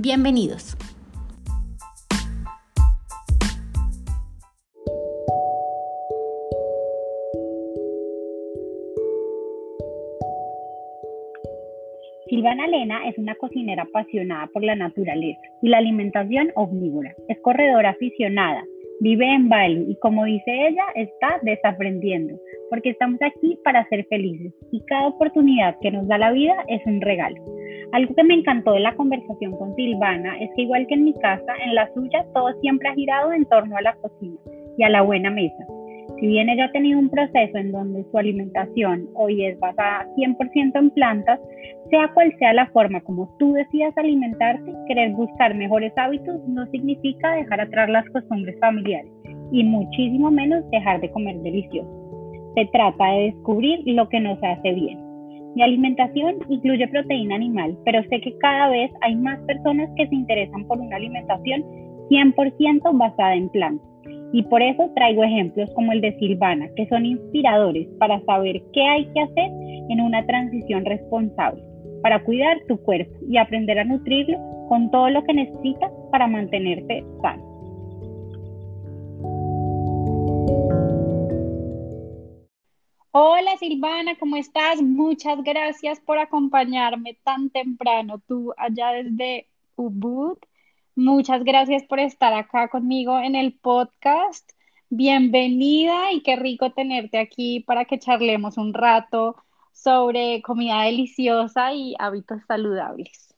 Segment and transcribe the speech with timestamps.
[0.00, 0.76] Bienvenidos.
[12.28, 17.12] Silvana Lena es una cocinera apasionada por la naturaleza y la alimentación omnívora.
[17.26, 18.62] Es corredora aficionada,
[19.00, 22.38] vive en Bali y como dice ella, está desaprendiendo,
[22.70, 26.84] porque estamos aquí para ser felices y cada oportunidad que nos da la vida es
[26.86, 27.42] un regalo.
[27.92, 31.14] Algo que me encantó de la conversación con Silvana es que igual que en mi
[31.14, 34.36] casa, en la suya todo siempre ha girado en torno a la cocina
[34.76, 35.66] y a la buena mesa.
[36.20, 40.76] Si bien ella ha tenido un proceso en donde su alimentación hoy es basada 100%
[40.76, 41.38] en plantas,
[41.90, 47.36] sea cual sea la forma como tú decidas alimentarte, querer buscar mejores hábitos no significa
[47.36, 49.12] dejar atrás las costumbres familiares
[49.52, 51.88] y muchísimo menos dejar de comer delicioso.
[52.56, 54.98] Se trata de descubrir lo que nos hace bien.
[55.54, 60.14] Mi alimentación incluye proteína animal, pero sé que cada vez hay más personas que se
[60.14, 61.62] interesan por una alimentación
[62.10, 63.88] 100% basada en plantas.
[64.32, 68.82] Y por eso traigo ejemplos como el de Silvana, que son inspiradores para saber qué
[68.82, 69.50] hay que hacer
[69.88, 71.62] en una transición responsable,
[72.02, 74.38] para cuidar tu cuerpo y aprender a nutrirlo
[74.68, 77.48] con todo lo que necesitas para mantenerte sano.
[83.10, 84.82] Hola Silvana, ¿cómo estás?
[84.82, 90.36] Muchas gracias por acompañarme tan temprano, tú allá desde Ubud.
[90.98, 94.50] Muchas gracias por estar acá conmigo en el podcast.
[94.90, 99.36] Bienvenida y qué rico tenerte aquí para que charlemos un rato
[99.72, 103.32] sobre comida deliciosa y hábitos saludables.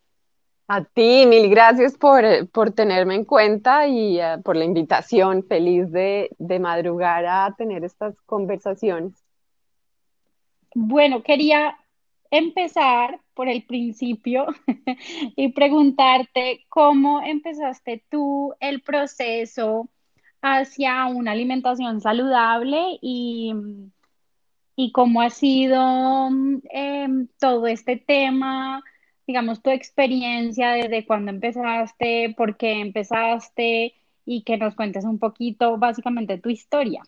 [0.69, 5.45] A ti, mil gracias por, por tenerme en cuenta y eh, por la invitación.
[5.47, 9.13] Feliz de, de madrugar a tener estas conversaciones.
[10.75, 11.77] Bueno, quería
[12.31, 14.47] empezar por el principio
[15.37, 19.89] y preguntarte cómo empezaste tú el proceso
[20.43, 23.53] hacia una alimentación saludable y,
[24.77, 26.29] y cómo ha sido
[26.71, 28.83] em, todo este tema,
[29.27, 35.77] digamos, tu experiencia desde cuando empezaste, por qué empezaste y que nos cuentes un poquito
[35.79, 37.03] básicamente tu historia.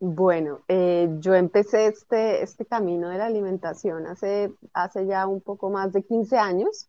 [0.00, 5.70] Bueno, eh, yo empecé este, este camino de la alimentación hace, hace ya un poco
[5.70, 6.88] más de 15 años.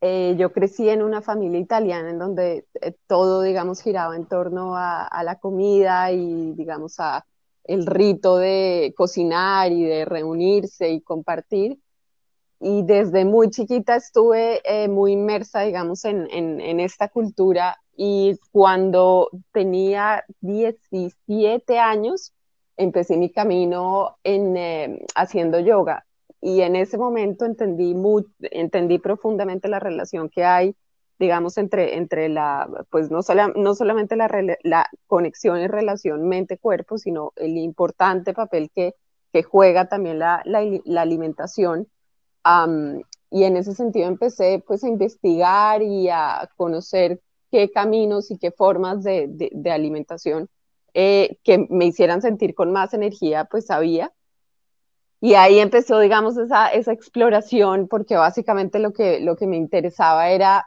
[0.00, 4.74] Eh, yo crecí en una familia italiana en donde eh, todo, digamos, giraba en torno
[4.76, 7.24] a, la comida y, digamos, a
[7.64, 11.78] el rito de cocinar y de reunirse y compartir.
[12.58, 19.28] Y desde muy chiquita estuve muy inmersa, digamos, en, en, en esta cultura y cuando
[19.52, 22.32] tenía 17 años
[22.76, 26.04] empecé mi camino en, eh, haciendo yoga
[26.42, 30.74] y en ese momento entendí, muy, entendí profundamente la relación que hay,
[31.20, 33.20] digamos, entre, entre la, pues no,
[33.54, 34.28] no solamente la,
[34.64, 38.96] la conexión y relación mente-cuerpo, sino el importante papel que,
[39.32, 41.86] que juega también la, la, alimentación.
[43.30, 47.20] y en ese sentido empecé pues a investigar y a conocer
[47.52, 50.48] qué caminos y qué formas de, de, alimentación
[50.94, 54.12] eh, que me hicieran sentir con más energía, pues había.
[55.20, 60.30] Y ahí empezó, digamos, esa, esa exploración, porque básicamente lo que, lo que me interesaba
[60.30, 60.66] era,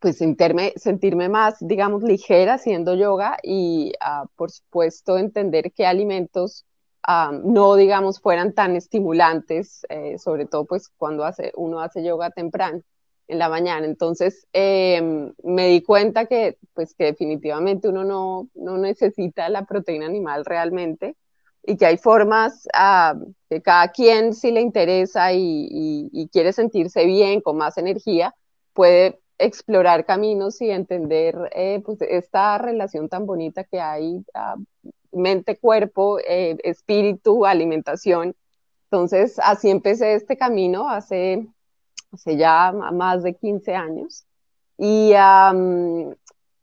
[0.00, 6.66] pues, sentirme, sentirme más, digamos, ligera haciendo yoga y, uh, por supuesto, entender qué alimentos
[7.08, 12.30] uh, no, digamos, fueran tan estimulantes, eh, sobre todo, pues, cuando hace, uno hace yoga
[12.30, 12.82] temprano
[13.30, 13.86] en la mañana.
[13.86, 20.06] Entonces em, me di cuenta que, pues, que definitivamente uno no, no, necesita la proteína
[20.06, 21.16] animal realmente
[21.62, 23.14] y que hay formas ah,
[23.48, 28.34] que cada quien si le interesa y, quiere sentirse bien, con más energía,
[28.72, 34.56] puede explorar caminos y entender eh, pues, esta relación tan bonita que hay ah,
[35.12, 38.34] mente, cuerpo, eh, espíritu, alimentación.
[38.90, 41.46] Entonces, así empecé este camino hace
[42.12, 44.24] hace ya más de 15 años.
[44.78, 45.12] Y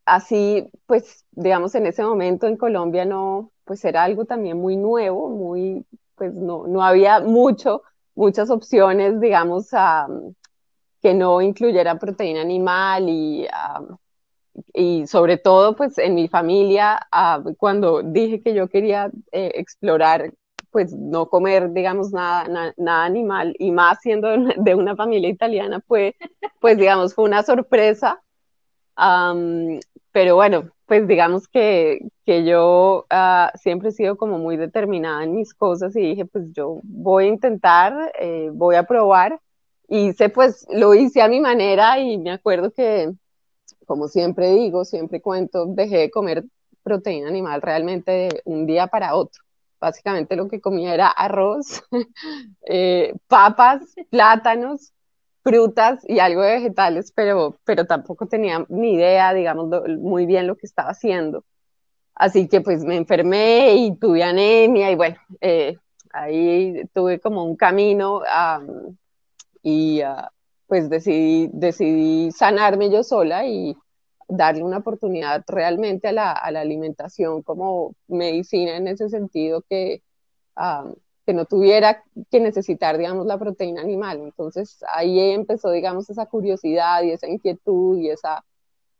[0.05, 5.29] así, pues, digamos, en ese momento en Colombia no, pues era algo también muy nuevo,
[5.29, 5.85] muy,
[6.15, 7.83] pues no, no había mucho,
[8.15, 9.69] muchas opciones, digamos,
[11.01, 13.47] que no incluyera proteína animal y,
[14.73, 16.99] y sobre todo pues en mi familia,
[17.57, 20.33] cuando dije que yo quería eh, explorar
[20.71, 26.13] pues no comer, digamos, nada, nada animal, y más siendo de una familia italiana, pues,
[26.59, 28.21] pues digamos, fue una sorpresa.
[30.11, 35.35] pero bueno, pues digamos que, que yo ah, siempre he sido como muy determinada en
[35.35, 39.39] mis cosas y dije, pues yo voy a intentar, eh, voy a probar.
[39.89, 43.11] Hice, pues lo hice a mi manera y me acuerdo que,
[43.85, 46.43] como siempre digo, siempre cuento, dejé de comer
[46.83, 49.46] proteína animal realmente de un día para otro
[49.79, 51.83] básicamente lo que comía era arroz,
[52.67, 54.93] eh, papas, plátanos,
[55.43, 59.69] frutas y algo de vegetales, pero, pero tampoco tenía ni idea, digamos,
[59.99, 61.45] muy bien lo que estaba haciendo.
[62.15, 65.77] Así que pues me enfermé y tuve anemia y bueno, eh,
[66.11, 68.21] ahí tuve como un camino
[69.61, 70.31] y ah,
[70.65, 73.77] pues decidí, decidí sanarme yo sola y
[74.27, 80.01] darle una oportunidad realmente a la, alimentación como medicina en ese sentido que,
[81.25, 84.19] que no tuviera que necesitar, digamos, la proteína animal.
[84.19, 88.43] Entonces ahí empezó, digamos, esa curiosidad y esa inquietud y esa,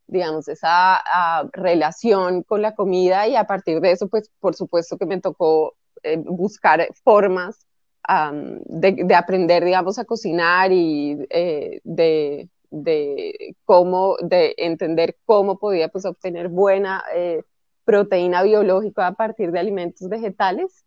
[0.08, 4.98] digamos, esa ah, relación con la comida y a partir de eso, pues por supuesto
[4.98, 7.66] que me tocó eh, buscar formas
[8.08, 16.06] de, aprender, digamos, a cocinar y eh, de de cómo, de entender cómo podía pues
[16.06, 17.44] obtener buena eh,
[17.86, 20.84] proteína biológica a partir de alimentos vegetales.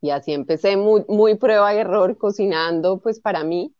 [0.00, 3.74] Y así empecé muy, muy prueba y error cocinando pues para mí.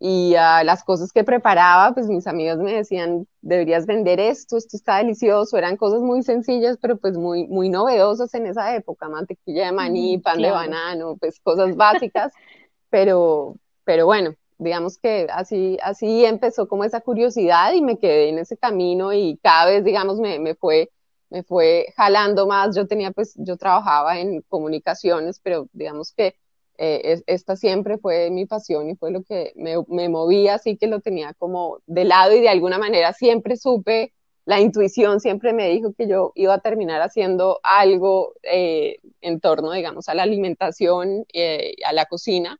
[0.00, 4.76] Y uh, las cosas que preparaba, pues mis amigos me decían, deberías vender esto, esto
[4.76, 5.58] está delicioso.
[5.58, 9.08] Eran cosas muy sencillas, pero pues muy, muy novedosas en esa época.
[9.08, 12.32] Mantequilla de maní, pan de banano, pues cosas básicas.
[12.90, 18.38] pero, pero bueno, digamos que así, así empezó como esa curiosidad y me quedé en
[18.38, 20.90] ese camino y cada vez, digamos, me, me fue
[21.30, 22.76] me fue jalando más.
[22.76, 26.36] Yo tenía, pues, yo trabajaba en comunicaciones, pero digamos que
[26.78, 30.86] eh, esta siempre fue mi pasión y fue lo que me, me, movía, así que
[30.86, 34.12] lo tenía como de lado y de alguna manera siempre supe,
[34.44, 39.72] la intuición siempre me dijo que yo iba a terminar haciendo algo eh, en torno,
[39.72, 42.58] digamos, a la alimentación, eh, a la cocina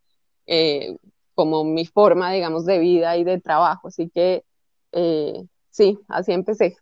[1.38, 3.86] como mi forma, digamos, de vida y de trabajo.
[3.86, 4.42] Así que
[4.90, 6.76] eh, sí, así empecé.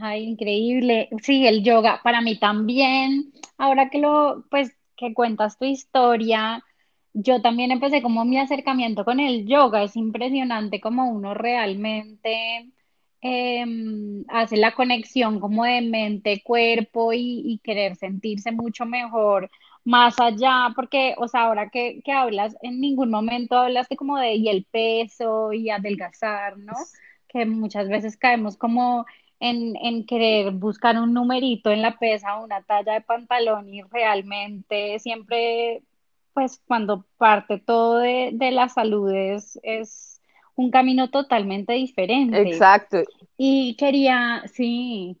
[0.00, 1.10] Ay, increíble.
[1.22, 3.30] Sí, el yoga para mí también.
[3.58, 6.64] Ahora que lo, pues, que cuentas tu historia,
[7.12, 9.82] yo también empecé como mi acercamiento con el yoga.
[9.82, 12.72] Es impresionante como uno realmente
[13.20, 19.50] em, hace la conexión como de mente, cuerpo y, y querer sentirse mucho mejor
[19.84, 24.34] más allá, porque, o sea, ahora que, que hablas, en ningún momento hablaste como de
[24.34, 26.74] y el peso y adelgazar, ¿no?
[27.28, 29.06] Que muchas veces caemos como
[29.40, 34.98] en, en querer buscar un numerito en la pesa, una talla de pantalón y realmente
[34.98, 35.82] siempre,
[36.34, 40.20] pues cuando parte todo de, de la salud es, es
[40.56, 42.42] un camino totalmente diferente.
[42.42, 42.98] Exacto.
[43.38, 45.16] Y quería, sí,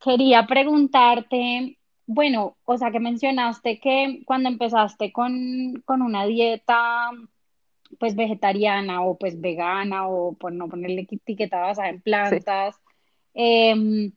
[0.00, 7.10] quería preguntarte, bueno, o sea que mencionaste que cuando empezaste con, con una dieta
[7.98, 12.76] pues vegetariana o pues vegana o por no ponerle etiqueta basada en plantas,
[13.34, 14.12] em,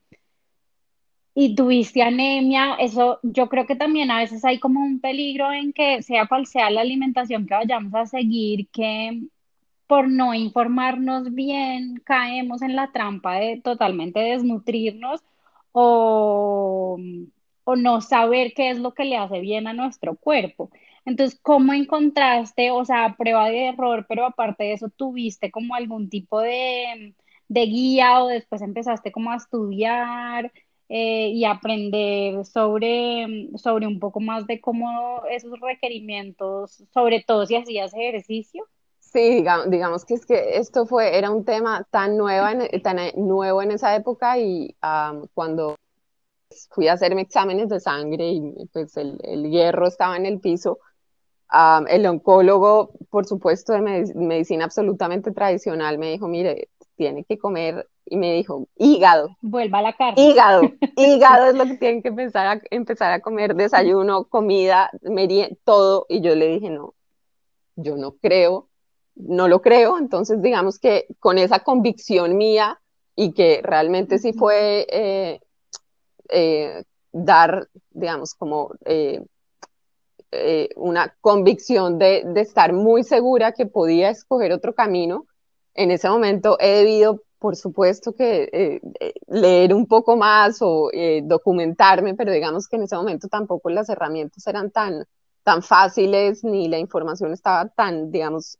[1.37, 5.73] y tuviste anemia, eso yo creo que también a veces hay como un peligro en
[5.73, 9.21] que sea cual sea la alimentación que vayamos a seguir, que
[9.87, 15.21] por no informarnos bien caemos en la trampa de totalmente desnutrirnos
[15.73, 16.97] o
[17.65, 20.69] o no saber qué es lo que le hace bien a nuestro cuerpo.
[21.03, 26.09] Entonces, ¿cómo encontraste, o sea, prueba de error, pero aparte de eso, tuviste como algún
[26.09, 27.13] tipo de,
[27.49, 30.51] guía o después empezaste como a estudiar
[30.89, 37.55] eh, y aprender sobre, sobre un poco más de cómo esos requerimientos, sobre todo si
[37.55, 38.65] hacías ejercicio?
[38.99, 43.61] Sí, digamos, que es que esto fue, era un tema tan, nuevo en, tan nuevo
[43.61, 44.75] en esa época y
[45.33, 45.75] cuando
[46.71, 50.79] fui a hacerme exámenes de sangre y pues el, el hierro estaba en el piso.
[51.87, 53.81] el oncólogo, por supuesto, de
[54.15, 59.35] medicina absolutamente tradicional, me dijo, mire, tiene que comer, y me dijo, hígado.
[59.41, 60.21] Vuelva a la carne.
[60.21, 60.61] Hígado,
[60.97, 66.05] hígado es lo que tienen que empezar a, empezar a comer, desayuno, comida, merienda, todo.
[66.07, 66.93] Y yo le dije, no,
[67.75, 68.69] yo no creo,
[69.15, 69.97] no lo creo.
[69.97, 72.79] Entonces, digamos que con esa convicción mía
[73.15, 75.41] y que realmente sí fue eh,
[76.29, 79.23] eh, dar, digamos, como eh,
[80.31, 85.25] eh, una convicción de, de, estar muy segura que podía escoger otro camino.
[85.73, 88.81] En ese momento he debido, por supuesto, que
[89.27, 90.89] leer un poco más o
[91.23, 95.05] documentarme, pero digamos que en ese momento tampoco las herramientas eran tan,
[95.43, 98.57] tan fáciles ni la información estaba tan, digamos,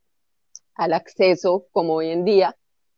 [0.75, 2.55] al acceso como hoy en día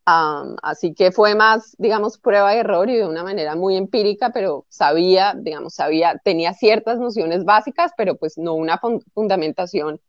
[0.10, 4.66] así que fue más, digamos, prueba y error y de una manera muy empírica, pero
[4.70, 8.80] sabía, digamos, sabía, tenía ciertas nociones básicas, pero pues no una
[9.14, 10.00] fundamentación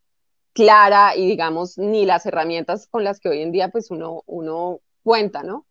[0.53, 4.81] clara y digamos, ni las herramientas con las que hoy en día pues uno, uno
[5.03, 5.65] cuenta, ¿no?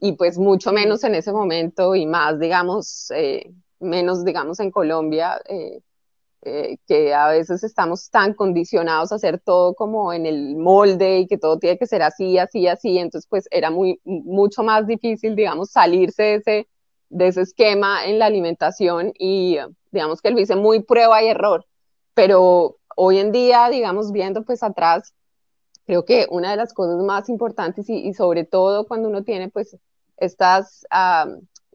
[0.00, 5.40] y pues mucho menos en ese momento y más, digamos, eh, menos, digamos, en Colombia,
[5.48, 5.80] eh,
[6.44, 11.26] eh, que a veces estamos tan condicionados a hacer todo como en el molde y
[11.28, 15.36] que todo tiene que ser así, así, así, entonces pues era muy, mucho más difícil,
[15.36, 16.68] digamos, salirse de ese,
[17.10, 19.58] de ese esquema en la alimentación y
[19.92, 21.64] digamos que lo hice muy prueba y error,
[22.14, 25.14] pero hoy en día, digamos, viendo pues atrás,
[25.86, 29.76] creo que una de las cosas más importantes y, sobre todo cuando uno tiene pues
[30.16, 30.86] estas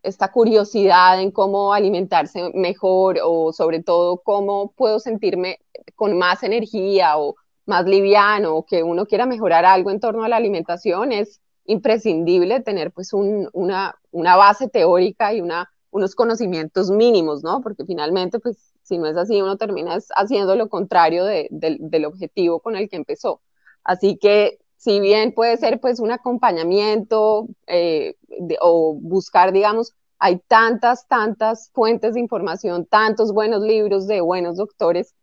[0.03, 5.59] esta curiosidad en cómo alimentarse mejor o sobre todo cómo puedo sentirme
[5.95, 7.35] con más energía o
[7.65, 12.61] más liviano o que uno quiera mejorar algo en torno a la alimentación, es imprescindible
[12.61, 17.61] tener pues una, una, base teórica y una, unos conocimientos mínimos, ¿no?
[17.61, 22.77] Porque finalmente pues si no es así, uno termina haciendo lo contrario del objetivo con
[22.77, 23.41] el que empezó.
[23.83, 28.15] Así que si bien puede ser pues un acompañamiento eh,
[28.61, 35.13] o buscar, digamos, hay tantas, tantas fuentes de información, tantos buenos libros de buenos doctores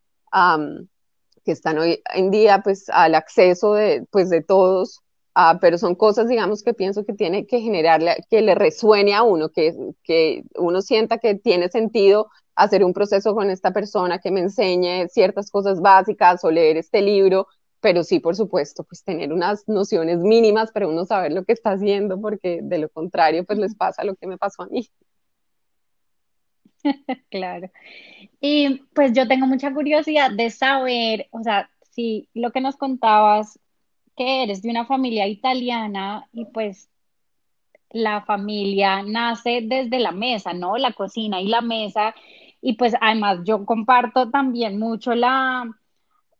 [1.45, 5.01] que están hoy en día pues al acceso de, pues, de todos,
[5.37, 9.23] uh, pero son cosas, digamos, que pienso que tiene que generarle, que le resuene a
[9.23, 14.31] uno, que, que uno sienta que tiene sentido hacer un proceso con esta persona que
[14.31, 17.47] me enseñe ciertas cosas básicas o leer este libro
[17.85, 21.73] pero sí, por supuesto, pues tener unas nociones mínimas para uno saber lo que está
[21.73, 24.89] haciendo, porque de lo contrario, pues les pasa lo que me pasó a mí.
[27.31, 27.71] Claro.
[28.41, 33.59] Y pues yo tengo mucha curiosidad de saber, o sea, si lo que nos contabas,
[34.17, 36.89] que eres de una familia italiana y pues
[37.91, 40.79] la familia nace desde la mesa, ¿no?
[40.79, 42.15] La cocina y la mesa.
[42.63, 45.69] Y pues además yo comparto también mucho la,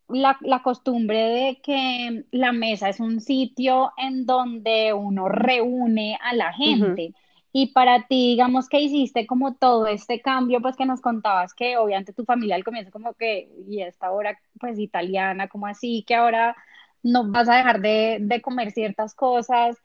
[0.09, 6.53] la, costumbre de que la mesa es un sitio en donde uno reúne a la
[6.53, 7.15] gente.
[7.53, 11.77] Y para ti, digamos que hiciste como todo este cambio, pues que nos contabas que
[11.77, 16.17] obviamente tu familia al comienzo como que, y esta hora pues italiana, como así, que
[16.17, 16.57] ahora
[17.03, 19.77] no vas a dejar de, de comer ciertas cosas.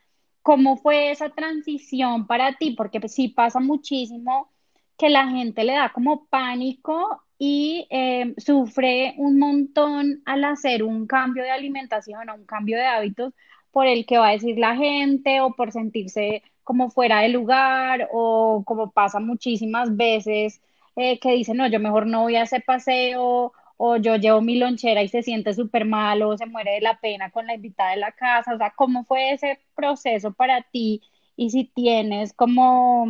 [0.41, 2.71] ¿Cómo fue esa transición para ti?
[2.71, 4.49] Porque pues, sí pasa muchísimo
[4.97, 11.08] que la gente le da como pánico y eh, sufre un montón al hacer un
[11.08, 13.34] cambio de alimentación o un cambio de hábitos
[13.72, 18.10] por el que va a decir la gente o por sentirse como fuera de lugar
[18.12, 20.62] o como pasa muchísimas veces
[20.96, 24.58] eh, que dicen, no, yo mejor no voy a ese paseo o yo llevo mi
[24.58, 27.91] lonchera y se siente súper mal o se muere de la pena con la invitada
[27.91, 28.53] de la casa.
[28.53, 31.01] O sea, ¿cómo fue ese proceso para ti?
[31.38, 33.08] Y si tienes como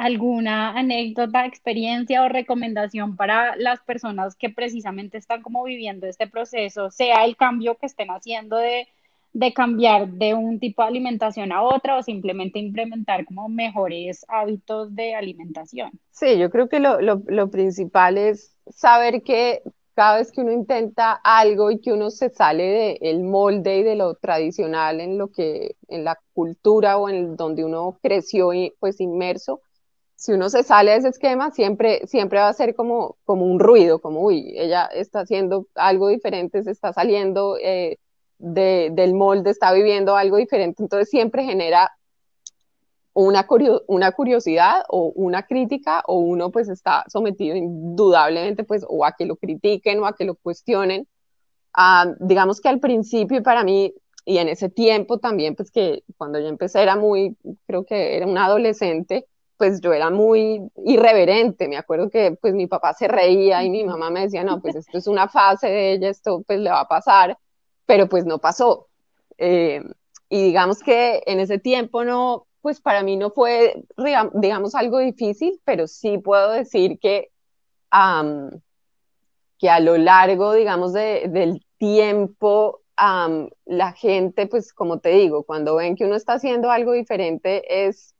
[0.00, 6.90] alguna anécdota, experiencia o recomendación para las personas que precisamente están como viviendo este proceso,
[6.90, 8.88] sea el cambio que estén haciendo de,
[9.54, 15.14] cambiar de un tipo de alimentación a otra o simplemente implementar como mejores hábitos de
[15.14, 15.90] alimentación.
[16.10, 19.62] Sí, yo creo que lo, lo principal es saber que
[19.94, 23.96] cada vez que uno intenta algo y que uno se sale del molde y de
[23.96, 28.98] lo tradicional en lo que, en la cultura o en donde uno creció y pues
[29.00, 29.60] inmerso,
[30.20, 33.58] si uno se sale de ese esquema, siempre, siempre va a ser como, como un
[33.58, 37.96] ruido, como, uy, ella está haciendo algo diferente, se está saliendo eh,
[38.36, 41.90] del molde, está viviendo algo diferente, entonces siempre genera
[43.14, 43.46] una,
[43.86, 49.24] una curiosidad o una crítica o uno pues está sometido indudablemente pues o a que
[49.24, 51.08] lo critiquen o a que lo cuestionen.
[51.72, 53.94] Ah, digamos que al principio para mí
[54.26, 58.26] y en ese tiempo también pues que cuando yo empecé era muy, creo que era
[58.26, 59.26] una adolescente,
[59.60, 63.84] pues yo era muy irreverente, me acuerdo que pues mi papá se reía y mi
[63.84, 66.80] mamá me decía, no, pues esto es una fase de ella, esto pues le va
[66.80, 67.36] a pasar,
[67.84, 68.88] pero pues no pasó.
[69.36, 69.82] Eh,
[70.30, 73.84] y digamos que en ese tiempo no, pues para mí no fue,
[74.32, 77.28] digamos, algo difícil, pero sí puedo decir que,
[79.58, 85.96] que a lo largo, digamos, del tiempo, la gente, pues como te digo, cuando ven
[85.96, 88.14] que uno está haciendo algo diferente, es,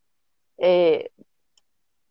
[0.58, 1.12] eh,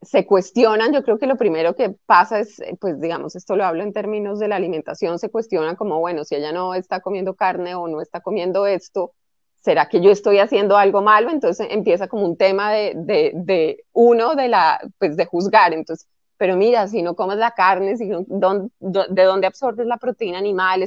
[0.01, 3.65] se cuestionan, yo creo que lo primero que pasa es, eh, pues digamos, esto lo
[3.65, 7.35] hablo en términos de la alimentación, se cuestionan como, bueno, si ella no está comiendo
[7.35, 9.13] carne o no está comiendo esto,
[9.61, 11.29] ¿será que yo estoy haciendo algo malo?
[11.31, 16.07] Entonces empieza como un tema de, de, de uno, de la, pues de juzgar, entonces,
[16.37, 20.85] pero mira, si no comes la carne, si no, ¿de dónde absorbes la proteína animal?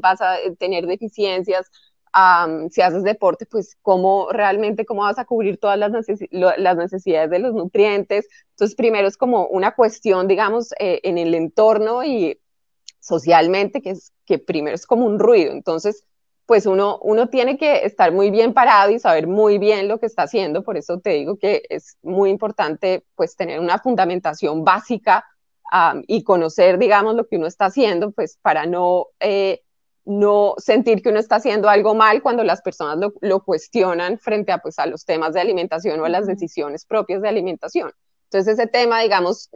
[0.00, 1.70] vas a tener deficiencias,
[2.70, 5.92] si haces deporte, pues cómo realmente, cómo vas a cubrir todas las,
[6.30, 8.28] las necesidades de los nutrientes.
[8.50, 12.40] Entonces, primero es como una cuestión, digamos, eh, en el entorno y
[12.98, 15.52] socialmente, que, es, que primero es como un ruido.
[15.52, 16.04] Entonces,
[16.46, 20.06] pues uno, uno tiene que estar muy bien parado y saber muy bien lo que
[20.06, 20.64] está haciendo.
[20.64, 25.24] Por eso te digo que es muy importante, pues, tener una fundamentación básica
[26.08, 29.06] y conocer, digamos, lo que uno está haciendo, pues, para no...
[29.20, 29.62] Eh,
[30.10, 34.58] no sentir que uno está haciendo algo mal cuando las personas lo, cuestionan frente a,
[34.58, 37.92] pues, a los temas de alimentación o a las decisiones propias de alimentación.
[38.24, 39.50] Entonces ese tema, digamos,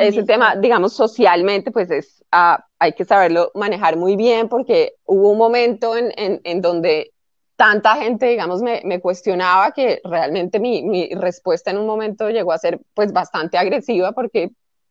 [0.00, 5.30] ese tema, digamos, socialmente, pues es, ah, hay que saberlo manejar muy bien porque hubo
[5.30, 7.12] un momento en, en, donde
[7.56, 12.52] tanta gente, digamos, me, me cuestionaba que realmente mi, mi, respuesta en un momento llegó
[12.52, 14.50] a ser pues bastante agresiva porque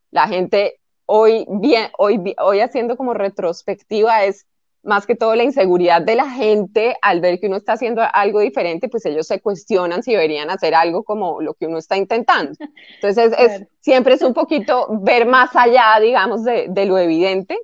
[0.10, 4.48] la gente hoy bien, hoy, hoy haciendo como retrospectiva es
[4.84, 8.40] más que todo la inseguridad de la gente al ver que uno está haciendo algo
[8.40, 12.54] diferente, pues ellos se cuestionan si deberían hacer algo como lo que uno está intentando.
[12.96, 17.60] Entonces, es, siempre es un poquito ver más allá, digamos, de, de lo evidente.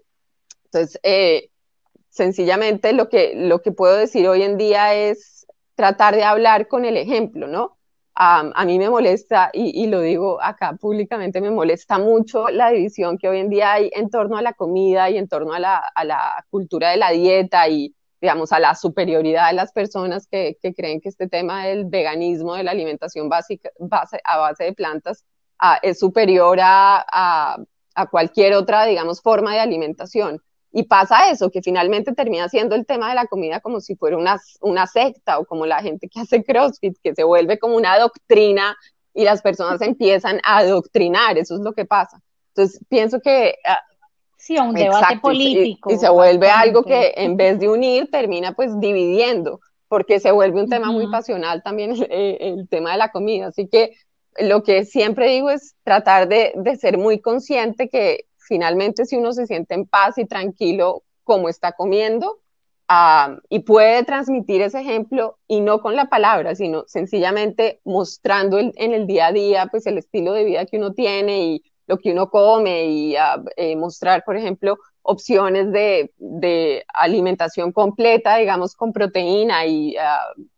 [0.66, 1.50] Entonces, eh,
[2.10, 5.46] sencillamente lo que, lo que puedo decir hoy en día es
[5.76, 7.77] tratar de hablar con el ejemplo, ¿no?
[8.20, 13.30] A mí me molesta, y, lo digo acá públicamente, me molesta mucho la división que
[13.30, 16.90] hoy en día hay en torno a la comida y en torno a la, cultura
[16.90, 21.28] de la dieta y, digamos, a la superioridad de las personas que, creen que este
[21.28, 25.24] tema del veganismo, de la alimentación básica, base, a base de plantas,
[25.84, 27.56] es superior a
[28.10, 30.42] cualquier otra, digamos, forma de alimentación.
[30.72, 34.18] Y pasa eso, que finalmente termina siendo el tema de la comida como si fuera
[34.18, 37.98] una, una secta o como la gente que hace CrossFit, que se vuelve como una
[37.98, 38.76] doctrina
[39.14, 42.22] y las personas empiezan a adoctrinar, eso es lo que pasa.
[42.50, 43.56] Entonces, pienso que...
[43.66, 43.82] Ah,
[44.38, 45.92] sí, un debate político.
[45.92, 50.62] Y, se vuelve algo que en vez de unir, termina pues dividiendo, porque se vuelve
[50.62, 53.48] un tema muy pasional también el, tema de la comida.
[53.48, 53.94] Así que
[54.40, 59.34] lo que siempre digo es tratar de, de ser muy consciente que finalmente si uno
[59.34, 62.40] se siente en paz y tranquilo como está comiendo
[63.50, 69.08] y puede transmitir ese ejemplo y no con la palabra, sino sencillamente mostrando en el
[69.08, 72.30] día a día pues el estilo de vida que uno tiene y lo que uno
[72.30, 73.16] come y
[73.56, 79.96] eh, mostrar, por ejemplo, opciones de, de, alimentación completa, digamos, con proteína y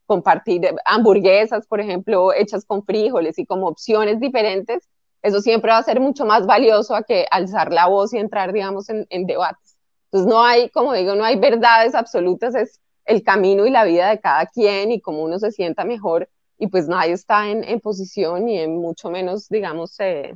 [0.07, 4.89] compartir hamburguesas, por ejemplo, hechas con frijoles y como opciones diferentes,
[5.21, 8.53] eso siempre va a ser mucho más valioso a que alzar la voz y entrar,
[8.53, 9.77] digamos, en, debates.
[10.05, 14.09] Entonces no hay, como digo, no hay verdades absolutas, es el camino y la vida
[14.09, 18.47] de cada quien y cómo uno se sienta mejor y pues nadie está en, posición
[18.49, 20.35] y en mucho menos, digamos, eh,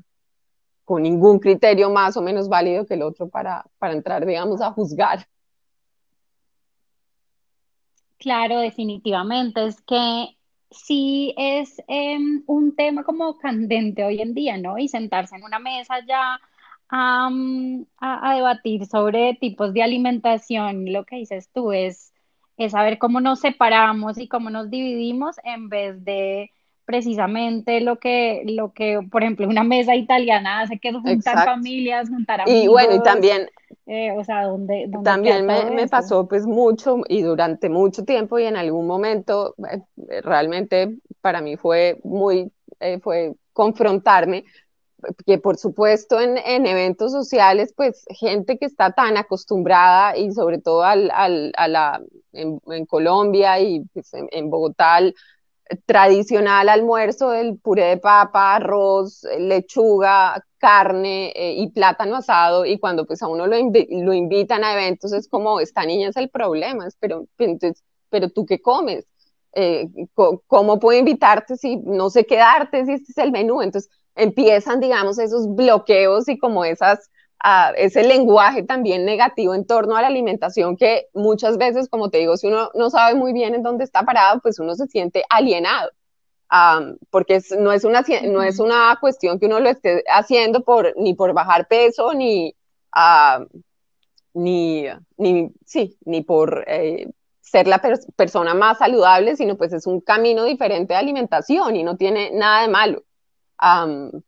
[0.86, 4.72] con ningún criterio más o menos válido que el otro para, para entrar, digamos, a
[4.72, 5.28] juzgar.
[8.17, 9.65] Claro, definitivamente.
[9.65, 10.38] Es que
[10.74, 14.78] sí es em, un tema como candente hoy en día, ¿no?
[14.78, 16.40] Y sentarse en una mesa ya
[16.90, 17.30] a,
[18.36, 22.14] debatir sobre tipos de alimentación, lo que dices tú es,
[22.58, 26.52] es saber cómo nos separamos y cómo nos dividimos en vez de
[26.86, 32.10] precisamente lo que, lo que, por ejemplo, una mesa italiana hace, que es juntar familias,
[32.10, 32.63] juntar amigos.
[32.63, 33.48] Y bueno, y también
[33.86, 38.56] eh, o sea, donde, también me, pasó pues mucho y durante mucho tiempo y en
[38.56, 44.46] algún momento eh, realmente para mí fue muy, eh, fue confrontarme,
[45.26, 50.60] que por supuesto en, en, eventos sociales pues gente que está tan acostumbrada y sobre
[50.60, 55.00] todo al, al, a la, en, en, Colombia y pues, en, en Bogotá
[55.86, 63.06] tradicional almuerzo del puré de papa, arroz, lechuga, carne eh, y plátano asado y cuando
[63.06, 66.88] pues a uno lo, lo, invitan a eventos es como, esta niña es el problema,
[66.99, 69.06] pero, entonces, pero tú qué comes,
[69.54, 69.89] eh,
[70.47, 73.62] ¿cómo puedo invitarte si no sé qué darte, si este es el menú?
[73.62, 77.10] Entonces empiezan, digamos, esos bloqueos y como esas
[77.76, 82.38] ese lenguaje también negativo en torno a la alimentación que muchas veces, como te digo,
[82.38, 85.92] si uno no sabe muy bien en dónde está parado, pues uno se siente alienado.
[87.10, 91.16] porque no, es una, no es una cuestión que uno lo esté haciendo por, ni
[91.16, 92.56] por bajar peso, ni,
[94.34, 94.86] ni,
[95.18, 97.10] ni, sí, ni por eh,
[97.42, 97.82] ser la
[98.16, 102.62] persona más saludable, sino pues es un camino diferente de alimentación y no tiene nada
[102.62, 103.04] de malo.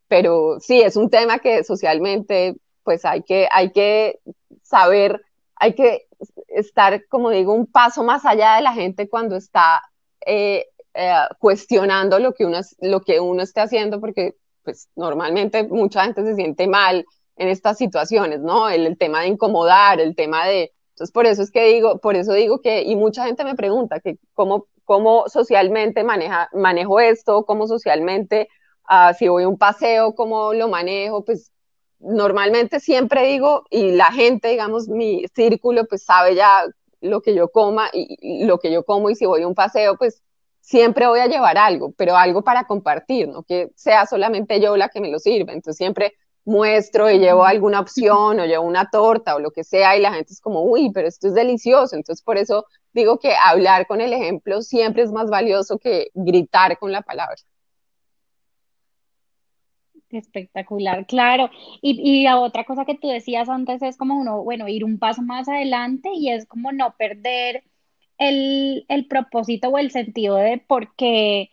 [0.07, 4.19] pero sí, es un tema que socialmente pues hay que, hay que
[4.61, 5.21] saber,
[5.55, 6.07] hay que
[6.47, 9.81] estar, como digo, un paso más allá de la gente cuando está
[10.25, 16.05] eh, eh, cuestionando lo que, uno, lo que uno esté haciendo, porque pues normalmente mucha
[16.05, 18.69] gente se siente mal en estas situaciones, ¿no?
[18.69, 20.71] El, tema de incomodar, el tema de...
[20.91, 23.99] Entonces, por eso es que digo, por eso digo que, y mucha gente me pregunta
[23.99, 28.47] que cómo, cómo socialmente maneja, manejo esto, cómo socialmente,
[28.89, 31.51] uh, si voy a un paseo, cómo lo manejo, pues
[31.99, 36.65] normalmente siempre digo, y la gente, digamos, mi círculo, pues sabe ya
[37.01, 39.97] lo que yo coma y, lo que yo como, y si voy a un paseo,
[39.97, 40.21] pues
[40.61, 44.89] siempre voy a llevar algo, pero algo para compartir, no que sea solamente yo la
[44.89, 45.53] que me lo sirve.
[45.53, 49.97] Entonces siempre muestro y llevo alguna opción o llevo una torta o lo que sea
[49.97, 51.95] y la gente es como, uy, pero esto es delicioso.
[51.95, 56.77] Entonces por eso digo que hablar con el ejemplo siempre es más valioso que gritar
[56.79, 57.35] con la palabra.
[60.11, 61.49] Espectacular, claro.
[61.81, 64.99] Y, y la otra cosa que tú decías antes es como uno, bueno, ir un
[64.99, 67.63] paso más adelante y es como no perder
[68.17, 71.51] el, el propósito o el sentido de por qué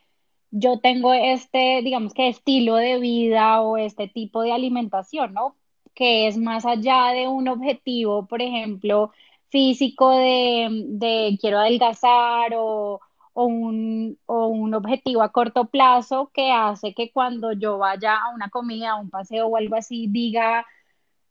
[0.51, 5.57] yo tengo este, digamos que estilo de vida o este tipo de alimentación, ¿no?
[5.95, 9.13] Que es más allá de un objetivo, por ejemplo,
[9.51, 13.01] físico de, de quiero adelgazar o
[13.35, 18.35] o un, o un objetivo a corto plazo que hace que cuando yo vaya a
[18.35, 20.67] una comida, a un paseo o algo así, diga,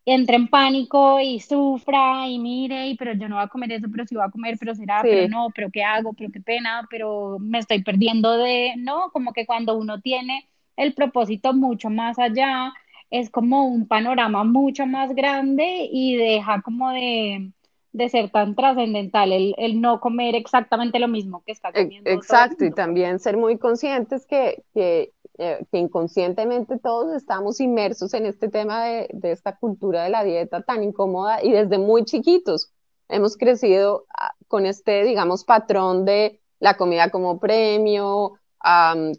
[0.05, 3.87] entre en pánico y sufra y mire, y, pero yo no voy a comer eso,
[3.91, 6.87] pero sí voy a comer, pero será, pero no, pero qué hago, pero qué pena,
[6.89, 12.17] pero me estoy perdiendo de, no, como que cuando uno tiene el propósito mucho más
[12.17, 12.73] allá,
[13.11, 17.51] es como un panorama mucho más grande y deja como de,
[17.93, 22.09] de ser tan trascendental, el, el, no comer exactamente lo mismo que está e, comiendo.
[22.09, 28.25] Exacto, y también ser muy conscientes que, que, eh, que, inconscientemente todos estamos inmersos en
[28.25, 32.71] este tema de, de, esta cultura de la dieta tan incómoda y desde muy chiquitos
[33.09, 38.33] hemos crecido ah, con este, digamos, patrón de la comida como premio,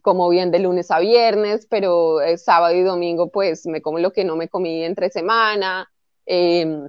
[0.02, 4.24] como bien de lunes a viernes, pero sábado y domingo pues me como lo que
[4.24, 5.90] no me comí entre semana.
[6.26, 6.86] Eh,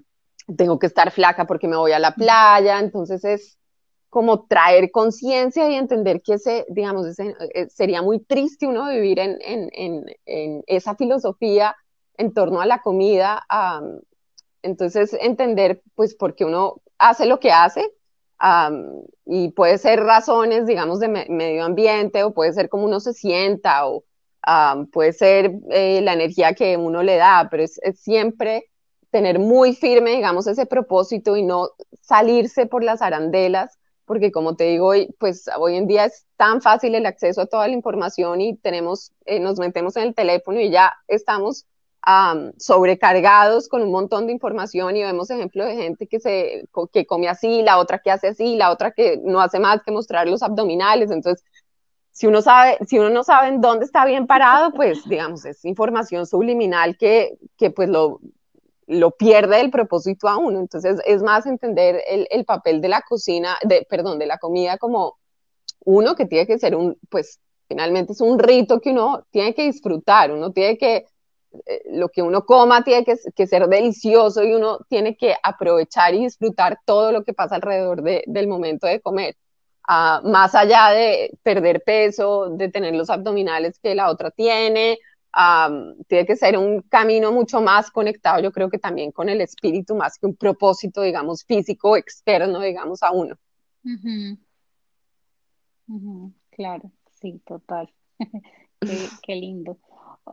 [0.57, 3.57] tengo que estar flaca porque me voy a la playa, entonces es
[4.09, 9.17] como traer conciencia y entender que ese, digamos, ese, eh, sería muy triste uno vivir
[9.17, 11.75] en, en, en, en, esa filosofía
[12.15, 13.43] en torno a la comida,
[14.61, 17.91] entonces entender pues por qué uno hace lo que hace
[19.25, 23.87] y puede ser razones, digamos, de medio ambiente o puede ser como uno se sienta
[23.87, 24.03] o
[24.91, 28.69] puede ser eh, la energía que uno le da, pero es siempre
[29.13, 31.69] tener muy firme, digamos, ese propósito y no
[32.01, 36.95] salirse por las arandelas, porque como te digo, pues hoy en día es tan fácil
[36.95, 40.71] el acceso a toda la información y tenemos, eh, nos metemos en el teléfono y
[40.71, 41.67] ya estamos
[42.57, 47.29] sobrecargados con un montón de información y vemos ejemplos de gente que, se, que come
[47.29, 50.41] así, la otra que hace así, la otra que no hace más que mostrar los
[50.41, 51.11] abdominales.
[51.11, 51.45] Entonces,
[52.11, 55.63] si uno, sabe, si uno no sabe en dónde está bien parado, pues digamos, es
[55.63, 58.19] información subliminal que, que pues lo,
[58.87, 60.59] lo pierde el propósito a uno.
[60.59, 64.77] Entonces es más entender el, el, papel de la cocina, de, perdón, de la comida
[64.77, 65.17] como
[65.85, 69.63] uno que tiene que ser un, pues finalmente es un rito que uno tiene que
[69.63, 71.05] disfrutar, uno tiene que,
[71.65, 76.23] eh, lo que uno coma tiene que, ser delicioso y uno tiene que aprovechar y
[76.23, 79.35] disfrutar todo lo que pasa alrededor de, del momento de comer.
[79.85, 84.97] Uh, más allá de perder peso, de tener los abdominales que la otra tiene,
[86.07, 89.95] tiene que ser un camino mucho más conectado, yo creo que también con el espíritu,
[89.95, 93.35] más que un propósito, digamos, físico, externo, digamos, a uno.
[96.51, 97.91] Claro, sí, total.
[99.23, 99.77] qué, lindo.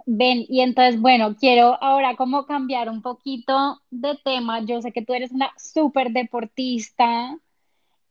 [0.06, 4.60] Ven, y entonces, bueno, quiero ahora como cambiar un poquito de tema.
[4.60, 7.36] Yo sé que tú eres una súper deportista.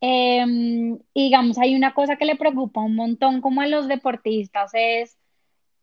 [0.01, 4.71] Em, y digamos, hay una cosa que le preocupa un montón como a los deportistas
[4.73, 5.18] es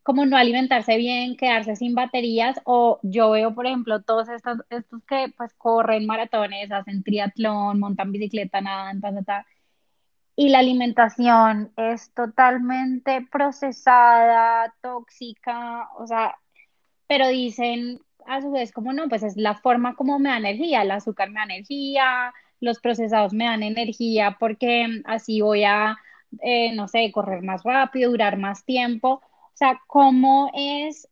[0.06, 5.02] como no alimentarse bien, quedarse sin baterías, o yo veo, por ejemplo, todos estos, estos
[5.04, 9.46] que pues corren maratones, hacen triatlón, montan bicicleta, nadan, ta, ta, ta,
[10.36, 16.36] y la alimentación es totalmente procesada, tóxica, o sea,
[17.08, 20.82] pero dicen a su vez como no, pues es la forma como me da energía,
[20.82, 25.96] el azúcar me da energía, los procesados me dan energía porque así voy a,
[26.42, 29.20] eh, no sé, correr más rápido, durar más tiempo
[29.56, 31.08] o sea, cómo es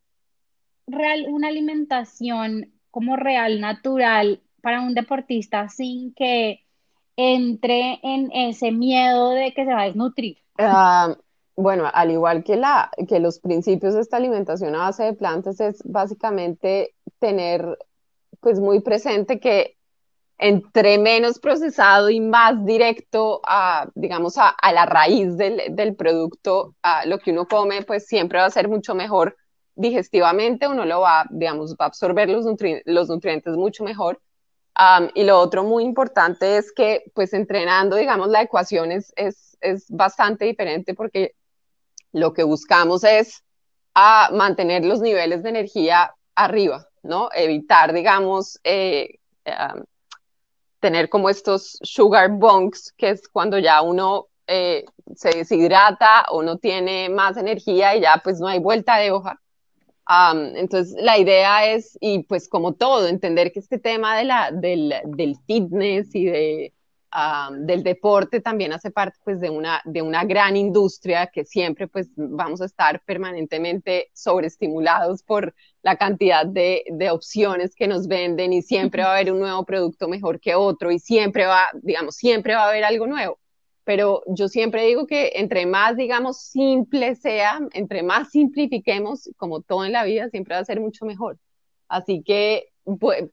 [0.86, 6.60] real, una alimentación como real, natural para un deportista sin que
[7.16, 10.36] entre en ese miedo de que se va a desnutrir.
[10.58, 11.16] Ah,
[11.56, 15.58] bueno, al igual que, la, que los principios de esta alimentación a base de plantas,
[15.60, 17.78] es básicamente tener
[18.40, 19.78] pues muy presente que
[20.44, 27.18] entre menos procesado y más directo a, digamos, a, la raíz del, producto, a lo
[27.18, 29.38] que uno come, pues siempre va a ser mucho mejor
[29.74, 34.20] digestivamente, uno lo va, digamos, va a absorber los, nutrientes mucho mejor.
[35.14, 39.86] y lo otro muy importante es que, pues entrenando, digamos, la ecuación es, es, es
[39.88, 41.32] bastante diferente porque
[42.12, 43.42] lo que buscamos es
[44.30, 47.30] mantener los niveles de energía arriba, ¿no?
[47.32, 49.20] Evitar, digamos, eh,
[50.84, 54.84] tener como estos sugar bunks, que es cuando ya uno eh,
[55.16, 59.40] se deshidrata o no tiene más energía y ya pues no hay vuelta de hoja.
[60.56, 64.92] entonces la idea es, y pues como todo, entender que este tema de la, del,
[65.06, 66.73] del fitness y de
[67.52, 72.08] del deporte también hace parte pues de una, de una gran industria que siempre pues
[72.16, 78.62] vamos a estar permanentemente sobreestimulados por la cantidad de, de opciones que nos venden y
[78.62, 82.54] siempre va a haber un nuevo producto mejor que otro y siempre va, digamos, siempre
[82.54, 83.38] va a haber algo nuevo.
[83.84, 89.84] Pero yo siempre digo que entre más, digamos, simple sea, entre más simplifiquemos, como todo
[89.84, 91.38] en la vida, siempre va a ser mucho mejor.
[91.86, 93.30] Así que pues,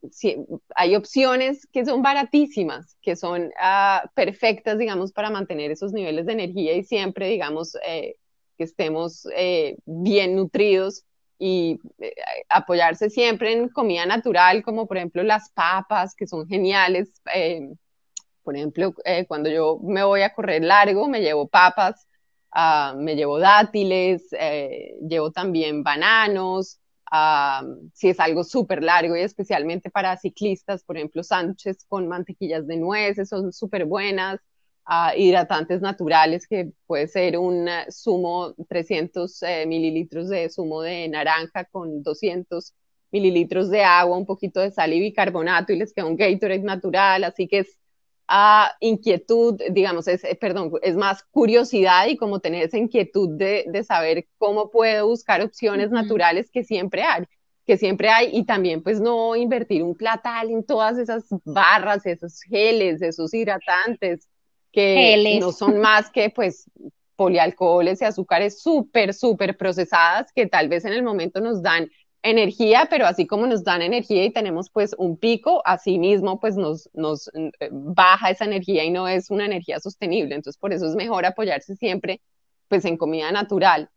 [0.75, 6.33] hay opciones que son baratísimas, que son ah, perfectas, digamos, para mantener esos niveles de
[6.33, 8.15] energía y siempre, digamos, eh,
[8.57, 11.03] que estemos eh, bien nutridos
[11.37, 12.13] y eh,
[12.49, 17.11] apoyarse siempre en comida natural, como por ejemplo las papas, que son geniales.
[18.43, 18.93] por ejemplo,
[19.27, 22.07] cuando yo me voy a correr largo, me llevo papas,
[22.51, 24.29] ah, me llevo dátiles,
[25.01, 26.79] llevo también bananos,
[27.93, 32.77] si es algo súper largo y especialmente para ciclistas, por ejemplo, sándwiches con mantequillas de
[32.77, 34.39] nueces son súper buenas,
[34.87, 41.65] uh, hidratantes naturales que puede ser un zumo, 300 eh, mililitros de zumo de naranja
[41.65, 42.73] con 200
[43.11, 47.25] mililitros de agua, un poquito de sal y bicarbonato y les queda un Gatorade natural,
[47.25, 47.77] así que es
[48.79, 53.83] inquietud, digamos, es, eh, perdón, es más curiosidad y como tener esa inquietud de, de
[53.83, 57.25] saber cómo puedo buscar opciones naturales que siempre hay,
[57.65, 62.41] que siempre hay y también pues no invertir un platal en todas esas barras, esos
[62.41, 64.27] geles, esos hidratantes
[64.71, 66.69] que no son más que pues
[67.15, 71.89] polialcoholes y azúcares súper, súper procesadas que tal vez en el momento nos dan
[72.23, 76.55] energía, pero así como nos dan energía y tenemos pues un pico, así mismo pues
[76.55, 80.35] nos, nos eh, baja esa energía y no es una energía sostenible.
[80.35, 82.21] Entonces por eso es mejor apoyarse siempre
[82.67, 83.89] pues en comida natural.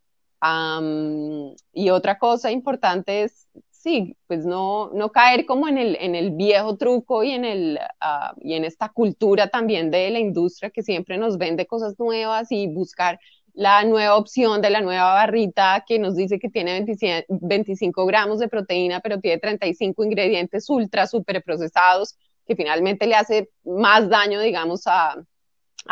[1.72, 6.32] y otra cosa importante es, sí, pues no, no caer como en el, en el
[6.32, 10.82] viejo truco y en, el, ah, y en esta cultura también de la industria que
[10.82, 13.20] siempre nos vende cosas nuevas y buscar
[13.55, 16.85] la nueva opción de la nueva barrita que nos dice que tiene
[17.29, 23.51] 25 gramos de proteína, pero tiene 35 ingredientes ultra, super procesados, que finalmente le hace
[23.64, 25.17] más daño, digamos, a,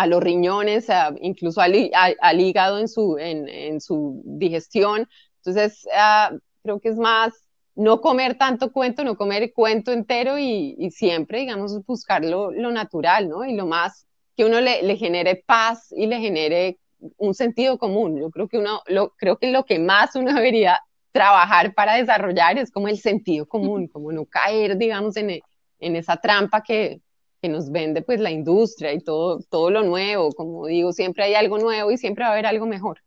[0.06, 0.88] los riñones,
[1.20, 5.08] incluso al, hígado en su, en, su digestión.
[5.36, 7.32] Entonces, ah, creo que es más
[7.74, 13.44] no comer tanto cuento, no comer cuento entero y, siempre, digamos, buscar lo, natural, ¿no?
[13.44, 16.78] Y lo más que uno le, le genere paz y le genere
[17.16, 18.18] un sentido común.
[18.18, 20.80] Yo creo que uno, lo, creo que lo que más uno debería
[21.12, 25.40] trabajar para desarrollar es como el sentido común, como no caer, digamos, en,
[25.78, 27.00] en esa trampa que,
[27.40, 30.32] que, nos vende pues la industria y todo, todo lo nuevo.
[30.32, 33.02] Como digo, siempre hay algo nuevo y siempre va a haber algo mejor.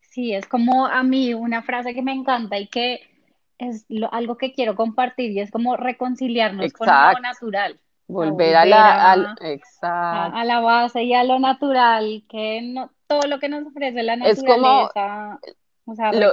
[0.00, 3.00] Sí, es como a mí una frase que me encanta y que
[3.58, 7.80] es algo que quiero compartir y es como reconciliarnos con lo natural.
[8.12, 13.48] Volver a, la, a, la base y a lo natural, que no, todo lo que
[13.48, 14.42] nos ofrece la naturaleza.
[14.42, 14.90] Es como,
[15.84, 16.32] o sea, lo,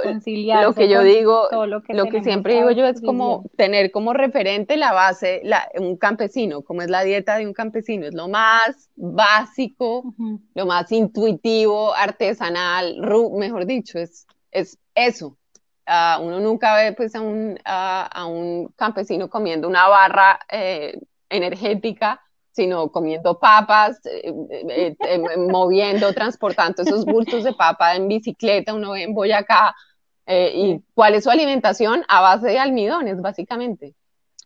[0.74, 5.40] que yo digo, lo que, siempre digo yo es como tener como referente la base,
[5.42, 10.14] la, un campesino, como es la dieta de un campesino, es lo más básico,
[10.54, 13.00] lo más intuitivo, artesanal,
[13.32, 15.36] mejor dicho, es, es eso.
[15.84, 20.96] Ah, uno nunca ve pues a un, a un campesino comiendo una barra eh,
[21.30, 22.20] energética,
[22.52, 28.92] sino comiendo papas, eh, eh, eh, moviendo, transportando esos bultos de papa en bicicleta, uno
[28.92, 29.74] ve en Boyacá.
[30.32, 32.04] ¿Y cuál es su alimentación?
[32.06, 33.96] A base de almidones, básicamente.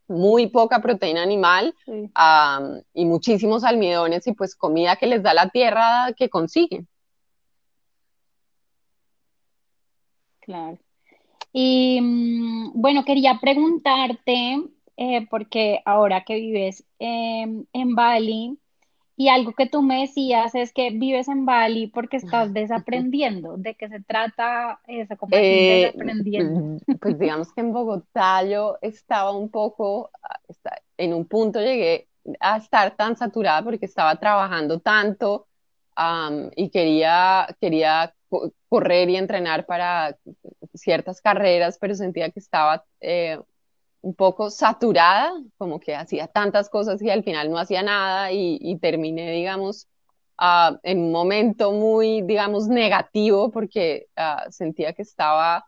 [0.08, 1.74] Muy poca proteína animal
[2.94, 6.88] y muchísimos almidones y pues comida que les da la tierra que consiguen.
[10.40, 10.78] Claro.
[11.52, 14.62] Y mm, bueno, quería preguntarte,
[14.96, 18.58] eh, porque ahora que vives en Bali,
[19.16, 23.56] Y algo que tú me decías es que vives en Bali porque estás desaprendiendo.
[23.58, 25.16] ¿De qué se trata eso?
[25.18, 26.62] ¿Cómo Eh, desaprendiendo?
[26.76, 30.38] pues, pues digamos que en Bogotá yo estaba un poco, ah,
[30.96, 32.08] en un punto llegué
[32.40, 35.48] a estar tan saturada porque estaba trabajando tanto
[36.56, 40.16] y quería, quería co- correr y entrenar para
[40.74, 43.38] ciertas carreras, pero sentía que estaba eh,
[44.04, 48.78] un poco saturada, como que hacía tantas cosas y al final no hacía nada y,
[48.78, 49.88] terminé, digamos,
[50.36, 55.66] ah, en un momento muy, digamos, negativo porque ah, sentía que estaba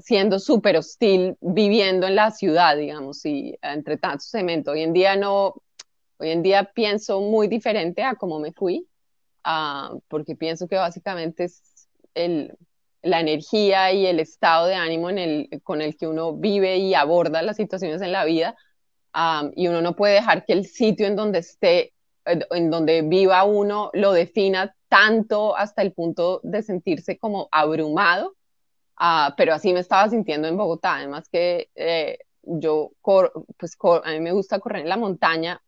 [0.00, 4.70] siendo súper hostil viviendo en la ciudad, digamos, y entre tanto cemento.
[4.70, 5.54] Hoy en día no,
[6.16, 8.88] hoy en día pienso muy diferente a cómo me fui,
[9.44, 12.56] ah, porque pienso que básicamente es el,
[13.02, 15.08] la energía y el estado de ánimo
[15.62, 18.56] con el que uno vive y aborda las situaciones en la vida,
[19.56, 21.92] y uno no puede dejar que el sitio en donde esté,
[22.24, 28.36] en donde viva uno, lo defina tanto hasta el punto de sentirse como abrumado.
[28.96, 34.10] Ah, pero así me estaba sintiendo en Bogotá, además que eh, yo, cor- pues a
[34.12, 35.60] mí me gusta correr en la montaña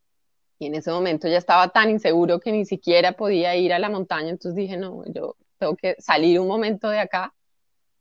[0.58, 3.90] y en ese momento ya estaba tan inseguro que ni siquiera podía ir a la
[3.90, 7.32] montaña, entonces dije, no, yo tengo que salir un momento de acá.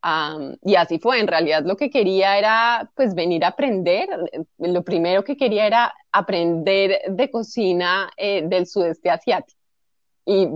[0.01, 4.09] Am, y así fue, en realidad lo que quería era pues venir a aprender,
[4.57, 9.63] lo primero que quería era aprender de cocina eh, del sudeste asiático
[10.25, 10.47] y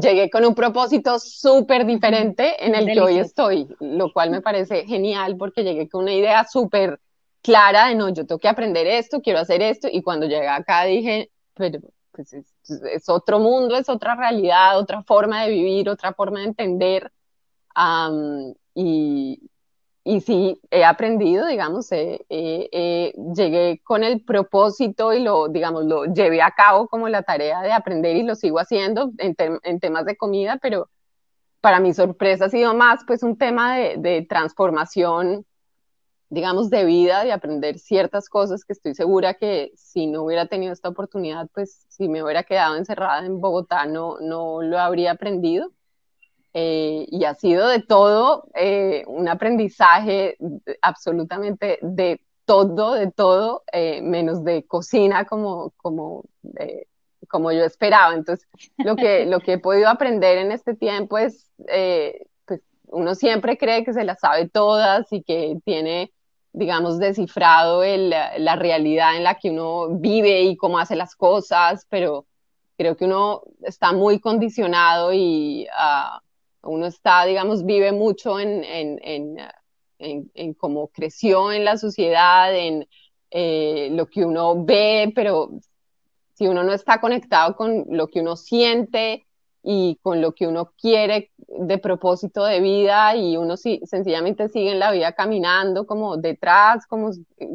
[0.00, 3.50] llegué con un propósito súper diferente en el que hoy Delicioso.
[3.50, 7.00] estoy, lo cual me parece genial porque llegué con una idea súper
[7.42, 10.84] clara de no, yo tengo que aprender esto, quiero hacer esto y cuando llegué acá
[10.84, 11.80] dije, pero
[12.12, 12.46] pues es,
[12.92, 17.12] es otro mundo, es otra realidad, otra forma de vivir, otra forma de entender.
[17.74, 19.50] Am, y,
[20.04, 25.84] y sí, he aprendido, digamos, eh, eh, eh, llegué con el propósito y lo, digamos,
[25.86, 29.60] lo llevé a cabo como la tarea de aprender y lo sigo haciendo en, tem-
[29.64, 30.90] en temas de comida, pero
[31.60, 35.44] para mi sorpresa ha sido más pues un tema de, de transformación,
[36.30, 40.72] digamos, de vida, de aprender ciertas cosas que estoy segura que si no hubiera tenido
[40.72, 45.72] esta oportunidad, pues si me hubiera quedado encerrada en Bogotá no, no lo habría aprendido
[46.54, 50.36] eh, y ha sido de todo eh, un aprendizaje
[50.80, 56.24] absolutamente de todo, de todo, eh, menos de cocina como, como,
[56.58, 56.88] eh,
[57.28, 58.12] como yo esperaba.
[58.12, 63.14] Entonces, lo que, lo que he podido aprender en este tiempo es, eh, pues uno
[63.14, 66.12] siempre cree que se las sabe todas y que tiene,
[66.52, 71.86] digamos, descifrado el, la realidad en la que uno vive y cómo hace las cosas,
[71.88, 72.26] pero
[72.76, 78.98] creo que uno está muy condicionado y uh, uno está, digamos, vive mucho en, en,
[79.02, 79.38] en,
[79.98, 82.88] en, en cómo creció en la sociedad, en
[83.30, 85.50] eh, lo que uno ve, pero
[86.34, 89.26] si uno no está conectado con lo que uno siente
[89.62, 94.72] y con lo que uno quiere de propósito de vida y uno si, sencillamente sigue
[94.72, 97.10] en la vida caminando como detrás, como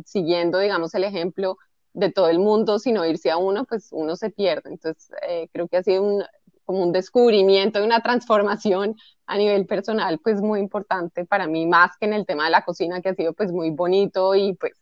[0.06, 1.58] siguiendo, digamos, el ejemplo
[1.94, 4.70] de todo el mundo, sino irse a uno, pues uno se pierde.
[4.70, 6.24] Entonces, eh, creo que ha sido un,
[6.66, 11.92] como un descubrimiento y una transformación a nivel personal, pues muy importante para mí, más
[12.00, 14.74] que en el tema de la cocina, que ha sido pues muy bonito y pues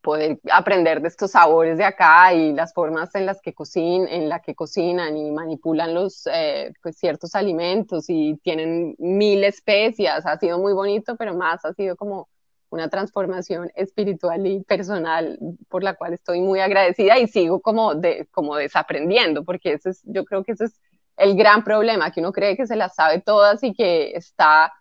[0.00, 4.28] poder aprender de estos sabores de acá y las formas en las que cocin en
[4.28, 10.38] la que cocinan y manipulan los eh, pues ciertos alimentos y tienen mil especias, ha
[10.38, 12.28] sido muy bonito, pero más ha sido como
[12.70, 18.28] una transformación espiritual y personal por la cual estoy muy agradecida y sigo como, de,
[18.30, 20.80] como desaprendiendo, porque ese es, yo creo que ese es
[21.16, 24.72] el gran problema, que uno cree que se las sabe todas y que está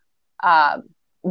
[0.44, 0.82] uh,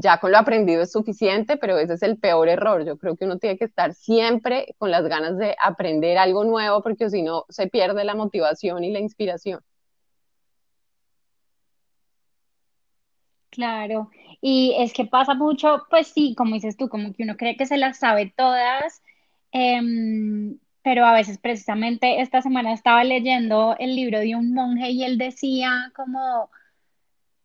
[0.01, 2.85] ya con lo aprendido es suficiente, pero ese es el peor error.
[2.85, 6.83] Yo creo que uno tiene que estar siempre con las ganas de aprender algo nuevo,
[6.83, 9.61] porque si no se pierde la motivación y la inspiración.
[13.51, 14.11] Claro,
[14.43, 17.65] y es que pasa mucho, pues sí, como dices tú, como que uno cree que
[17.67, 19.03] se las sabe todas,
[19.53, 25.05] em, pero a veces precisamente esta semana estaba leyendo el libro de un monje y
[25.05, 26.51] él decía como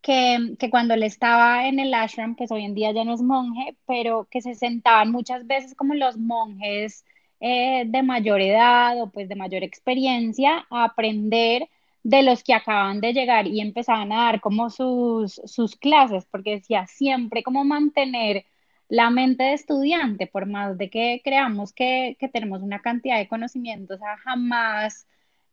[0.01, 3.21] que, que cuando él estaba en el ashram, pues hoy en día ya no es
[3.21, 7.05] monje, pero que se sentaban muchas veces como los monjes
[7.39, 11.69] eh, de mayor edad o pues de mayor experiencia a aprender
[12.03, 16.51] de los que acaban de llegar y empezaban a dar como sus, sus clases, porque
[16.51, 18.45] decía siempre como mantener
[18.89, 23.27] la mente de estudiante, por más de que creamos que, que tenemos una cantidad de
[23.27, 25.07] conocimientos, jamás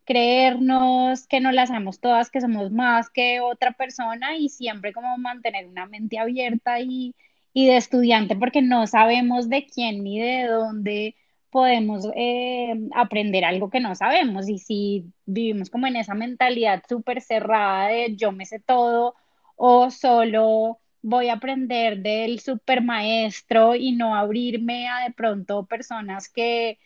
[0.09, 5.17] creernos que no las sabemos todas, que somos más que otra persona y siempre como
[5.19, 7.15] mantener una mente abierta y,
[7.53, 11.15] y de estudiante porque no sabemos de quién ni de dónde
[11.51, 14.49] podemos eh, aprender algo que no sabemos.
[14.49, 19.15] Y si vivimos como en esa mentalidad súper cerrada de yo me sé todo
[19.55, 26.29] o solo voy a aprender del super maestro y no abrirme a de pronto personas
[26.29, 26.77] que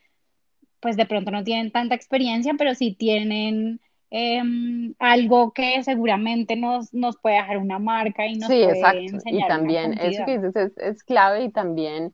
[0.83, 3.79] pues de pronto no tienen tanta experiencia, pero sí tienen
[4.11, 8.99] em, algo que seguramente nos, nos puede dejar una marca y nos sí, puede exacto.
[8.99, 9.45] enseñar.
[9.45, 12.13] Y también eso que dices es, es clave y también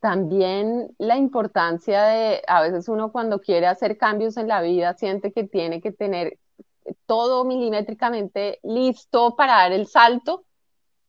[0.00, 5.32] también la importancia de, a veces uno cuando quiere hacer cambios en la vida siente
[5.32, 6.38] que tiene que tener
[7.06, 10.44] todo milimétricamente listo para dar el salto,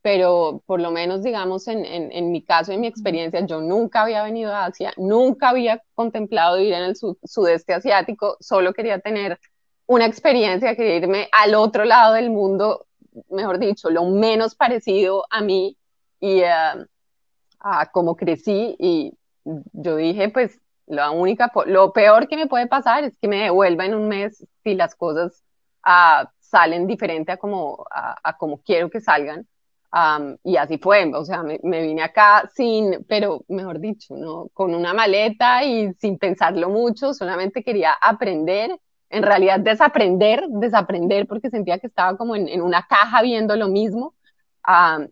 [0.08, 4.22] pero por lo menos, digamos, en, en, mi caso, en mi experiencia, yo nunca había
[4.22, 9.38] venido a Asia, nunca había contemplado ir en el sudeste asiático, solo quería tener
[9.86, 12.86] una experiencia, quería irme al otro lado del mundo,
[13.28, 15.76] mejor dicho, lo menos parecido a mí
[16.20, 16.42] y...
[16.42, 16.86] Uh,
[17.60, 19.12] a cómo crecí y
[19.44, 23.84] yo dije, pues la única, lo peor que me puede pasar es que me devuelva
[23.84, 25.42] en un mes si las cosas
[25.82, 29.46] ah, salen diferente a como, a, como quiero que salgan.
[30.44, 34.48] Y así fue, o sea, me, vine acá sin, pero mejor dicho, ¿no?
[34.52, 38.78] Con una maleta y sin pensarlo mucho, solamente quería aprender,
[39.10, 43.68] en realidad desaprender, desaprender porque sentía que estaba como en, en una caja viendo lo
[43.68, 44.14] mismo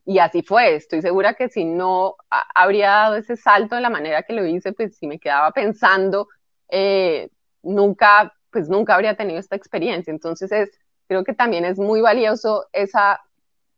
[0.05, 2.17] y así fue, estoy segura que si no
[2.55, 6.29] habría dado ese salto de la manera que lo hice, pues si me quedaba pensando,
[6.69, 7.31] eh,
[7.63, 10.11] nunca, pues nunca habría tenido esta experiencia.
[10.11, 10.71] Entonces es,
[11.09, 13.21] creo que también es muy valioso esa,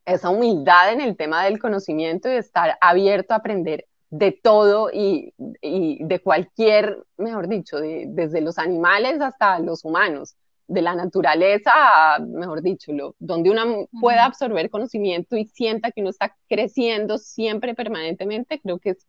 [0.09, 5.35] esa humildad en el tema del conocimiento y estar abierto a aprender de todo y,
[5.61, 10.37] y de cualquier, mejor dicho, desde los animales hasta los humanos
[10.67, 11.73] de la naturaleza,
[12.27, 17.75] mejor dicho, lo, donde uno pueda absorber conocimiento y sienta que uno está creciendo siempre
[17.75, 19.07] permanentemente, creo que es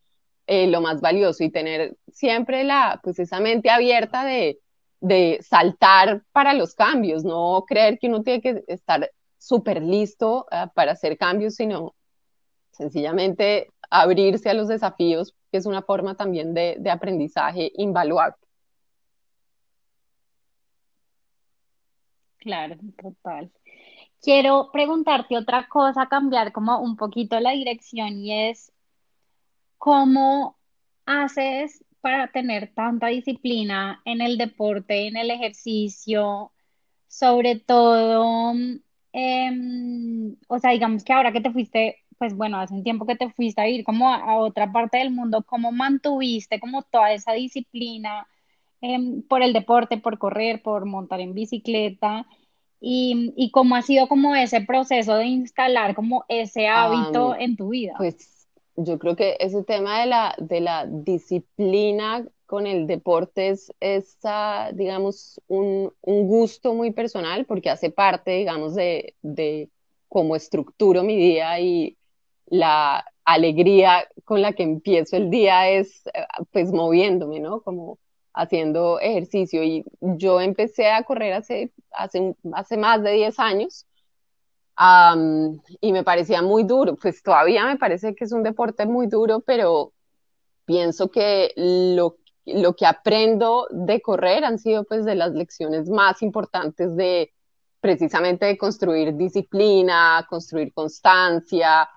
[0.47, 1.43] eh, lo más valioso.
[1.43, 4.59] Y tener siempre la, pues esa mente abierta de,
[5.01, 10.71] de saltar para los cambios, no creer que uno tiene que estar súper listo ah,
[10.73, 11.95] para hacer cambios, sino
[12.71, 18.35] sencillamente abrirse a los desafíos, que es una forma también de, de aprendizaje invaluable.
[22.37, 23.51] Claro, total.
[24.21, 28.71] Quiero preguntarte otra cosa, cambiar como un poquito la dirección y es,
[29.77, 30.57] ¿cómo
[31.05, 36.51] haces para tener tanta disciplina en el deporte, en el ejercicio,
[37.07, 38.53] sobre todo,
[39.13, 43.15] em, o sea, digamos que ahora que te fuiste, pues bueno, hace un tiempo que
[43.15, 47.13] te fuiste a ir como a, a otra parte del mundo, ¿cómo mantuviste como toda
[47.13, 48.27] esa disciplina?
[48.81, 52.25] Em, por el deporte, por correr, por montar en bicicleta
[52.79, 57.69] y, y cómo ha sido como ese proceso de instalar como ese hábito en tu
[57.69, 57.95] vida.
[57.97, 58.38] Pues
[58.83, 64.17] yo creo que ese tema de la, de la disciplina con el deporte es,
[64.73, 69.69] digamos, un, un, gusto muy personal porque hace parte, digamos, de, de
[70.07, 71.97] cómo estructuro mi día y
[72.47, 77.61] la alegría con la que empiezo el día es, eh, pues, moviéndome, ¿no?
[77.61, 77.99] Como
[78.33, 83.85] haciendo ejercicio y yo empecé a correr hace, hace, hace más de 10 años
[85.81, 89.41] y me parecía muy duro, pues todavía me parece que es un deporte muy duro,
[89.41, 89.91] pero
[90.65, 96.21] pienso que lo, lo que aprendo de correr han sido pues de las lecciones más
[96.21, 97.33] importantes de
[97.81, 101.89] precisamente de construir disciplina, construir constancia,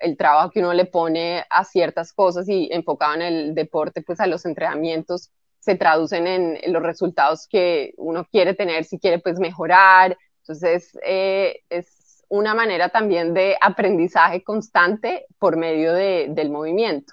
[0.00, 4.20] el trabajo que uno le pone a ciertas cosas y enfocado en el deporte, pues
[4.20, 5.30] a los entrenamientos
[5.60, 10.16] se traducen en, los resultados que uno quiere tener, si quiere pues mejorar.
[10.48, 17.12] Entonces, eh, es una manera también de aprendizaje constante por medio del movimiento.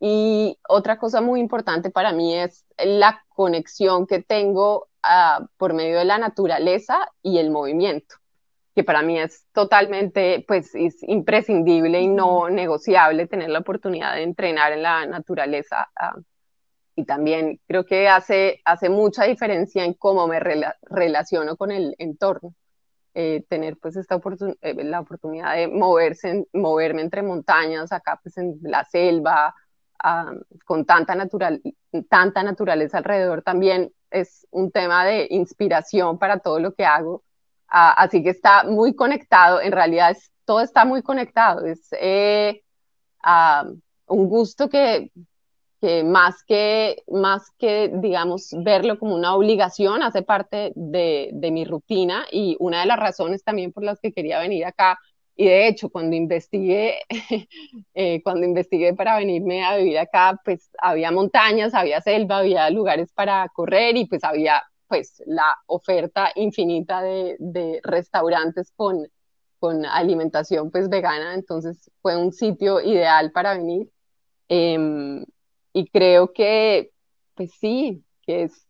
[0.00, 5.98] Y otra cosa muy importante para mí es la conexión que tengo ah, por medio
[5.98, 8.16] de la naturaleza y el movimiento
[8.74, 14.22] que para mí es totalmente, pues, es imprescindible y no negociable tener la oportunidad de
[14.22, 15.90] entrenar en la naturaleza.
[15.96, 16.14] Ah,
[16.98, 22.54] y también creo que hace, hace mucha diferencia en cómo me relaciono con el entorno.
[23.14, 24.20] Eh, tener pues esta
[24.60, 29.54] eh, la oportunidad de moverse, moverme entre montañas, acá pues en la selva,
[30.64, 31.60] con tanta, natural,
[32.08, 37.24] tanta naturaleza alrededor, también es un tema de inspiración para todo lo que hago
[37.68, 41.66] Ah, así que está muy conectado, en realidad todo está muy conectado.
[41.66, 42.62] Es eh,
[44.06, 45.10] un gusto que,
[45.80, 51.64] que, más que, más que, digamos, verlo como una obligación, hace parte de, de mi
[51.64, 54.98] rutina y una de las razones también por las que quería venir acá
[55.40, 56.98] y de hecho, cuando investigué,
[57.94, 63.12] eh, cuando investigué para venirme a vivir acá, pues había montañas, había selva, había lugares
[63.12, 69.06] para correr y pues había pues la oferta infinita de, de restaurantes con,
[69.60, 73.88] con alimentación pues vegana, entonces fue un sitio ideal para venir.
[74.48, 75.24] Em,
[75.78, 76.90] y creo que,
[77.34, 78.66] pues sí, que es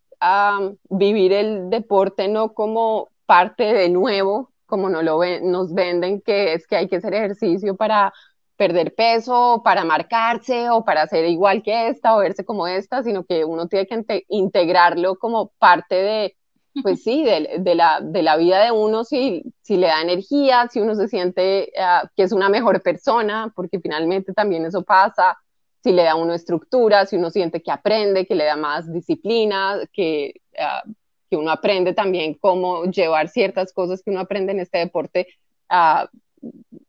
[0.91, 6.67] vivir el deporte no como parte de nuevo, como no lo nos venden, que es
[6.67, 8.13] que hay que hacer ejercicio para
[8.57, 13.25] perder peso, para marcarse o para ser igual que esta o verse como esta, sino
[13.25, 16.37] que uno tiene que integrarlo como parte de,
[16.83, 20.81] pues sí, de, la, de la vida de uno, si, si le da energía, si
[20.81, 25.39] uno se siente ah, que es una mejor persona, porque finalmente también eso pasa,
[25.83, 29.81] si le da uno estructura, si uno siente que aprende, que le da más disciplina,
[29.93, 30.83] que, ah,
[31.31, 35.29] que uno aprende también cómo llevar ciertas cosas que uno aprende en este deporte
[35.69, 36.09] a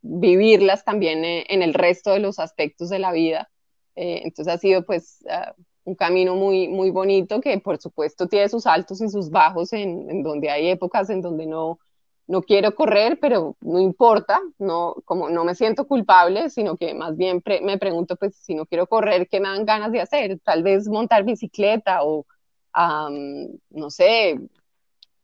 [0.01, 3.49] vivirlas también eh, en el resto de los aspectos de la vida.
[3.95, 8.49] Eh, entonces ha sido pues ah, un camino muy, muy bonito que por supuesto tiene
[8.49, 11.79] sus altos y sus bajos en, en donde hay épocas en donde no,
[12.29, 17.17] no quiero correr, pero no importa, no, como no me siento culpable, sino que más
[17.17, 20.39] bien me pregunto, pues si no quiero correr, ¿qué me dan ganas de hacer?
[20.43, 22.27] Tal vez montar bicicleta o,
[23.71, 24.39] no sé,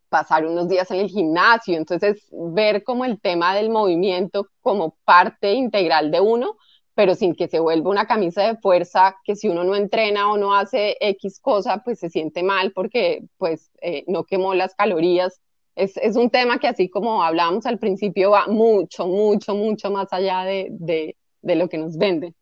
[0.08, 1.76] pasar unos días en el gimnasio.
[1.76, 6.56] Entonces, ver como el tema del movimiento como parte integral de uno,
[6.94, 10.38] pero sin que se vuelva una camisa de fuerza que si uno no entrena o
[10.38, 15.40] no hace X cosa, pues se siente mal porque pues eh, no quemó las calorías
[15.76, 20.12] es, es, un tema que así como hablábamos al principio va mucho, mucho, mucho más
[20.12, 22.34] allá de, de, de lo que nos venden.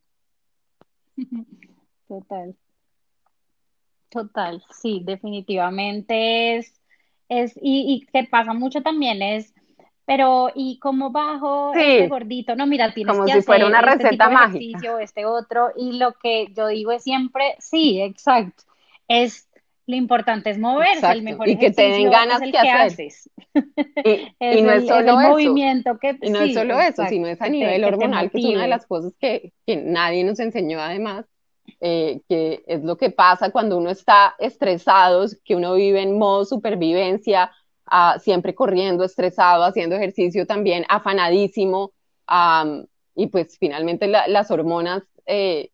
[2.09, 2.55] Total.
[4.09, 6.81] Total, sí, definitivamente es,
[7.29, 9.53] es y, y que pasa mucho también es,
[10.07, 12.55] pero ¿y cómo bajo este gordito?
[12.55, 14.59] No, mira, tienes como que si hacer fuera una este receta tipo de mágica.
[14.59, 18.63] ejercicio, este otro, y lo que yo digo es siempre, sí, exacto,
[19.09, 19.49] es
[19.87, 22.59] lo importante es moverse, Exacto, el mejor y que te den ganas es el que
[22.59, 23.31] haces.
[24.03, 24.11] Y,
[24.41, 26.81] Es y no el, es es solo el eso, movimiento que y no es solo
[26.81, 29.77] eso, sino es a nivel que hormonal, que es una de las cosas que, que
[29.77, 31.27] nadie nos enseñó además,
[31.81, 36.45] eh, que es lo que pasa cuando uno está estresado, que uno vive en modo
[36.45, 37.51] supervivencia,
[37.87, 41.93] ah, siempre corriendo, estresado, haciendo ejercicio también, afanadísimo,
[43.15, 45.71] y pues finalmente la- las hormonas, eh,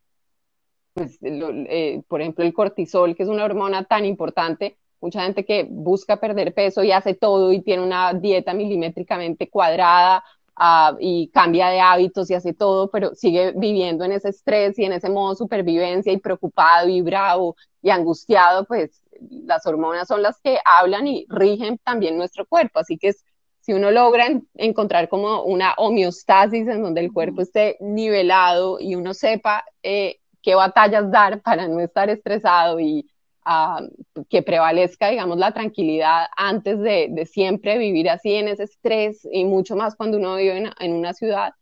[0.95, 5.45] pues, lo- eh, por ejemplo, el cortisol, que es una hormona tan importante, mucha gente
[5.45, 10.23] que busca perder peso y hace todo y tiene una dieta milimétricamente cuadrada,
[10.57, 14.85] ah, y cambia de hábitos y hace todo, pero sigue viviendo en ese estrés y
[14.85, 20.41] en ese modo supervivencia y preocupado y bravo y angustiado, pues las hormonas son las
[20.41, 22.79] que hablan y rigen también nuestro cuerpo.
[22.81, 23.25] Así que es,
[23.61, 28.95] si uno logra en- encontrar como una homeostasis en donde el cuerpo esté nivelado y
[28.95, 33.11] uno sepa eh, qué batallas dar para no estar estresado y
[33.45, 33.81] ah,
[34.29, 39.45] que prevalezca, digamos, la tranquilidad antes de, de siempre vivir así en ese estrés y
[39.45, 41.53] mucho más cuando uno vive en, en una ciudad,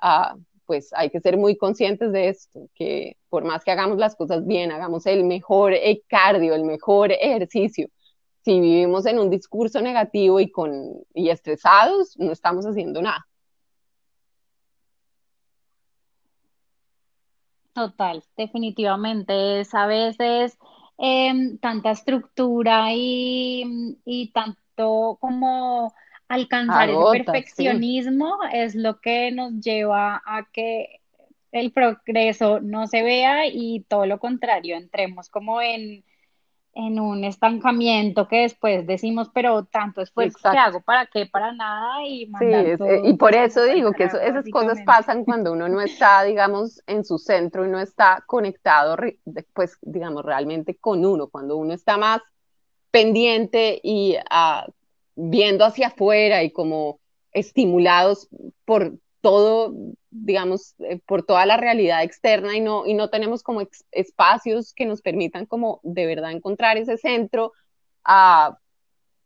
[0.00, 0.36] ah,
[0.66, 4.46] pues hay que ser muy conscientes de esto, que por más que hagamos las cosas
[4.46, 7.88] bien, hagamos el mejor eh, cardio, el mejor ejercicio,
[8.44, 10.72] si vivimos en un discurso negativo y, con,
[11.14, 13.27] y estresados, no estamos haciendo nada.
[17.78, 20.58] Total, definitivamente es a veces
[20.98, 25.94] em, tanta estructura y, y tanto como
[26.26, 27.08] alcanzar sí.
[27.12, 31.02] perfeccionismo es lo que nos lleva a que
[31.52, 36.04] el progreso no se vea y todo lo contrario, entremos como en,
[36.78, 40.60] en un estancamiento que después decimos, pero tanto esfuerzo que Exacto.
[40.60, 41.26] hago, ¿para qué?
[41.26, 45.24] Para nada y Sí, es- eh, y por eso digo que eso- esas cosas pasan
[45.24, 48.96] cuando uno no está, digamos, en su centro y no está conectado,
[49.54, 52.20] pues, digamos, realmente con uno, cuando uno está más
[52.92, 54.64] pendiente y ah,
[55.16, 57.00] viendo hacia afuera y como
[57.32, 58.28] estimulados
[58.64, 59.74] por todo,
[60.10, 63.62] digamos, eh, por toda la realidad externa y no, y no tenemos como
[63.92, 67.52] espacios que nos permitan como de verdad encontrar ese centro,
[68.04, 68.58] ah,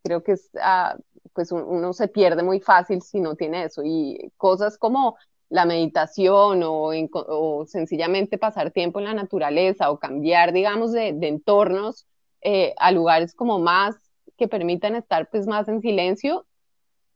[0.03, 0.97] creo que es, ah,
[1.34, 3.82] pues un- uno se pierde muy fácil si no tiene eso.
[3.84, 5.16] Y cosas como
[5.49, 11.12] la meditación o, enco- o sencillamente pasar tiempo en la naturaleza o cambiar, digamos, de,
[11.12, 12.07] de entornos
[12.43, 13.97] eh, a lugares como más
[14.36, 16.47] que permitan estar pues más en silencio,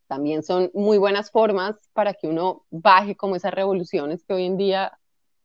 [0.07, 4.57] también son muy buenas formas para que uno baje como esas revoluciones que hoy en
[4.57, 4.99] día,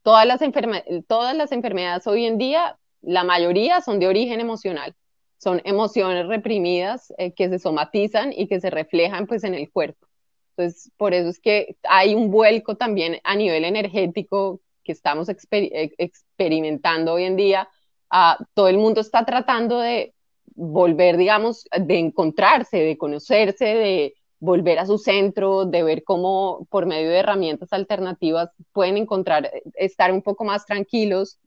[0.03, 4.95] todas las enferme- todas las enfermedades hoy en día, la mayoría son de origen emocional
[5.37, 10.07] son emociones reprimidas eh, que se somatizan y que se reflejan pues en el cuerpo.
[10.55, 15.91] Entonces, por eso es que hay un vuelco también a nivel energético que estamos eh,
[15.97, 17.67] experimentando hoy en día.
[18.11, 20.13] Ah, todo el mundo está tratando de
[20.53, 26.85] volver, digamos, de encontrarse, de conocerse, de volver a su centro, de ver cómo por
[26.87, 31.39] medio de herramientas alternativas pueden encontrar, eh, estar un poco más tranquilos.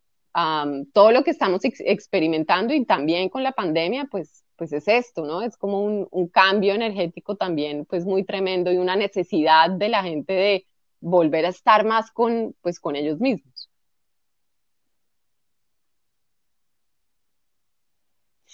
[0.92, 5.42] todo lo que estamos experimentando y también con la pandemia, pues, pues es esto, ¿no?
[5.42, 10.02] Es como un, un, cambio energético también, pues muy tremendo y una necesidad de la
[10.02, 10.66] gente de
[11.00, 13.70] volver a estar más con, pues, con ellos mismos.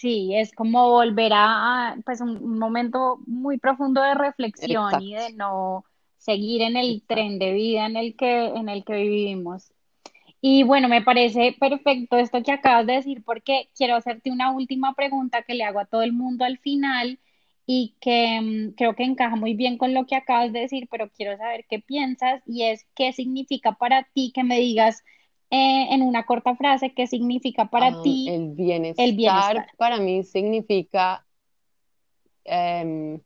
[0.01, 5.85] Sí, es como volver a, pues, un, momento muy profundo de reflexión y de no
[6.17, 9.75] seguir en el tren de vida en el que, en el que vivimos.
[10.41, 14.95] Y bueno, me parece perfecto esto que acabas de decir porque quiero hacerte una última
[14.95, 17.19] pregunta que le hago a todo el mundo al final
[17.67, 21.11] y que mm, creo que encaja muy bien con lo que acabas de decir, pero
[21.11, 25.05] quiero saber qué piensas y es qué significa para ti que me digas
[25.51, 29.67] eh, en una corta frase qué significa para ah, ti el bienestar, el bienestar.
[29.77, 31.27] Para mí significa
[32.45, 33.21] em,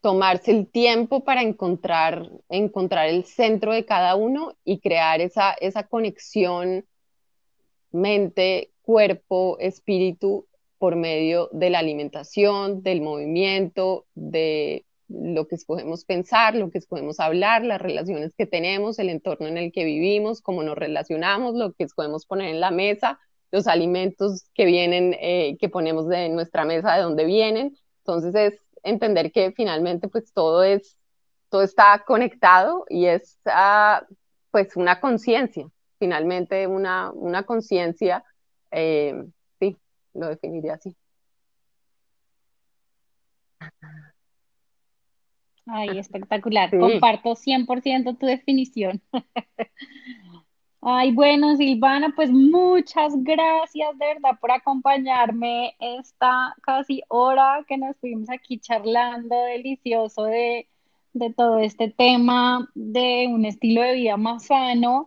[0.00, 5.84] tomarse el tiempo para encontrar, encontrar el centro de cada uno y crear esa, esa
[5.84, 6.84] conexión
[7.92, 10.46] mente, cuerpo, espíritu
[10.78, 17.20] por medio de la alimentación, del movimiento, de lo que escogemos pensar, lo que escogemos
[17.20, 21.72] hablar, las relaciones que tenemos, el entorno en el que vivimos, cómo nos relacionamos, lo
[21.72, 26.64] que escogemos poner en la mesa, los alimentos que vienen, eh, que ponemos de nuestra
[26.64, 27.76] mesa, de dónde vienen.
[27.98, 30.98] Entonces es entender que finalmente pues todo es,
[31.50, 34.04] todo está conectado y es ah,
[34.50, 38.24] pues una conciencia, finalmente una, una conciencia,
[38.70, 39.24] eh,
[39.60, 39.76] sí,
[40.14, 40.96] lo definiría así.
[45.66, 46.70] Ay, espectacular.
[46.70, 49.00] Comparto 100% tu definición.
[50.86, 57.92] Ay, bueno, Silvana, pues muchas gracias de verdad por acompañarme esta casi hora que nos
[57.92, 60.68] estuvimos aquí charlando delicioso de,
[61.14, 65.06] de todo este tema de un estilo de vida más sano.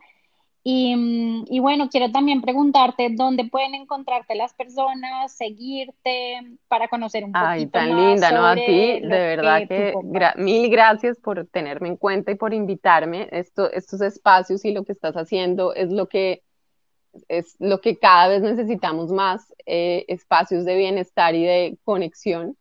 [0.69, 7.31] Mm, y, bueno, quiero también preguntarte dónde pueden encontrarte las personas, seguirte, para conocer un
[7.31, 8.45] poquito Ay, tan linda, ¿no?
[8.45, 9.93] A ti, de verdad que,
[10.35, 13.29] mil gracias por tenerme en cuenta y por invitarme.
[13.31, 16.43] Esto, estos espacios y lo que estás haciendo es lo que
[17.29, 22.57] es lo que cada vez necesitamos más, eh, espacios de bienestar y de conexión.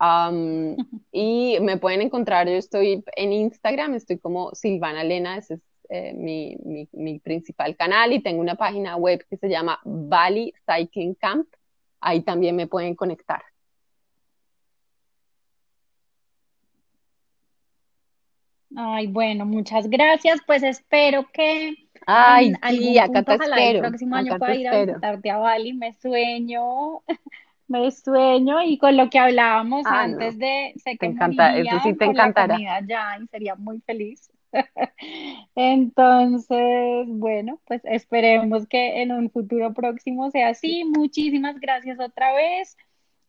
[1.12, 6.12] y me pueden encontrar, yo estoy en Instagram, estoy como Silvana Lena, ese es eh,
[6.14, 6.56] mi,
[6.92, 11.46] mi, principal canal y tengo una página web que se llama Bali Cycling Camp.
[12.00, 13.42] Ahí también me pueden conectar.
[18.76, 20.40] Ay, bueno, muchas gracias.
[20.46, 21.74] Pues espero que
[22.06, 23.78] Ay, sí, acá te espero.
[23.78, 25.72] el próximo año pueda ir a visitarte a Bali.
[25.72, 27.02] Me sueño,
[27.68, 31.94] me sueño y con lo que hablábamos ah, antes de sé que encanta, eso sí
[31.94, 32.58] te encantará.
[32.86, 34.30] ya y sería muy feliz.
[35.54, 40.84] Entonces, bueno, pues esperemos que en un futuro próximo sea así.
[40.84, 42.76] Muchísimas gracias otra vez.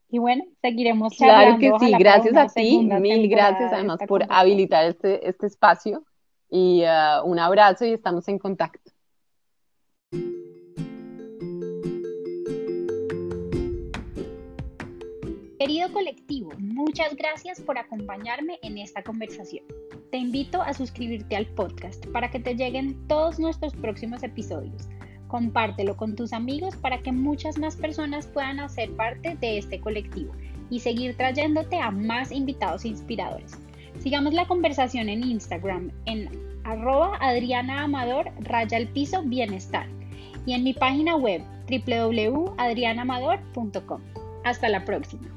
[0.09, 1.59] Y bueno, seguiremos charlando.
[1.59, 6.03] Claro que sí, gracias a ti, mil gracias además por habilitar este, este espacio
[6.49, 8.91] y uh, un abrazo y estamos en contacto.
[15.59, 19.65] Querido colectivo, muchas gracias por acompañarme en esta conversación.
[20.11, 24.87] Te invito a suscribirte al podcast para que te lleguen todos nuestros próximos episodios.
[25.27, 30.31] Compártelo con tus amigos para que muchas más personas puedan hacer parte de este colectivo
[30.69, 33.57] y seguir trayéndote a más invitados inspiradores.
[33.99, 36.29] Sigamos la conversación en Instagram en
[36.63, 39.87] arroba Adriana Amador raya el piso bienestar
[40.45, 44.01] y en mi página web www.adrianamador.com.
[44.43, 45.27] Hasta la próxima.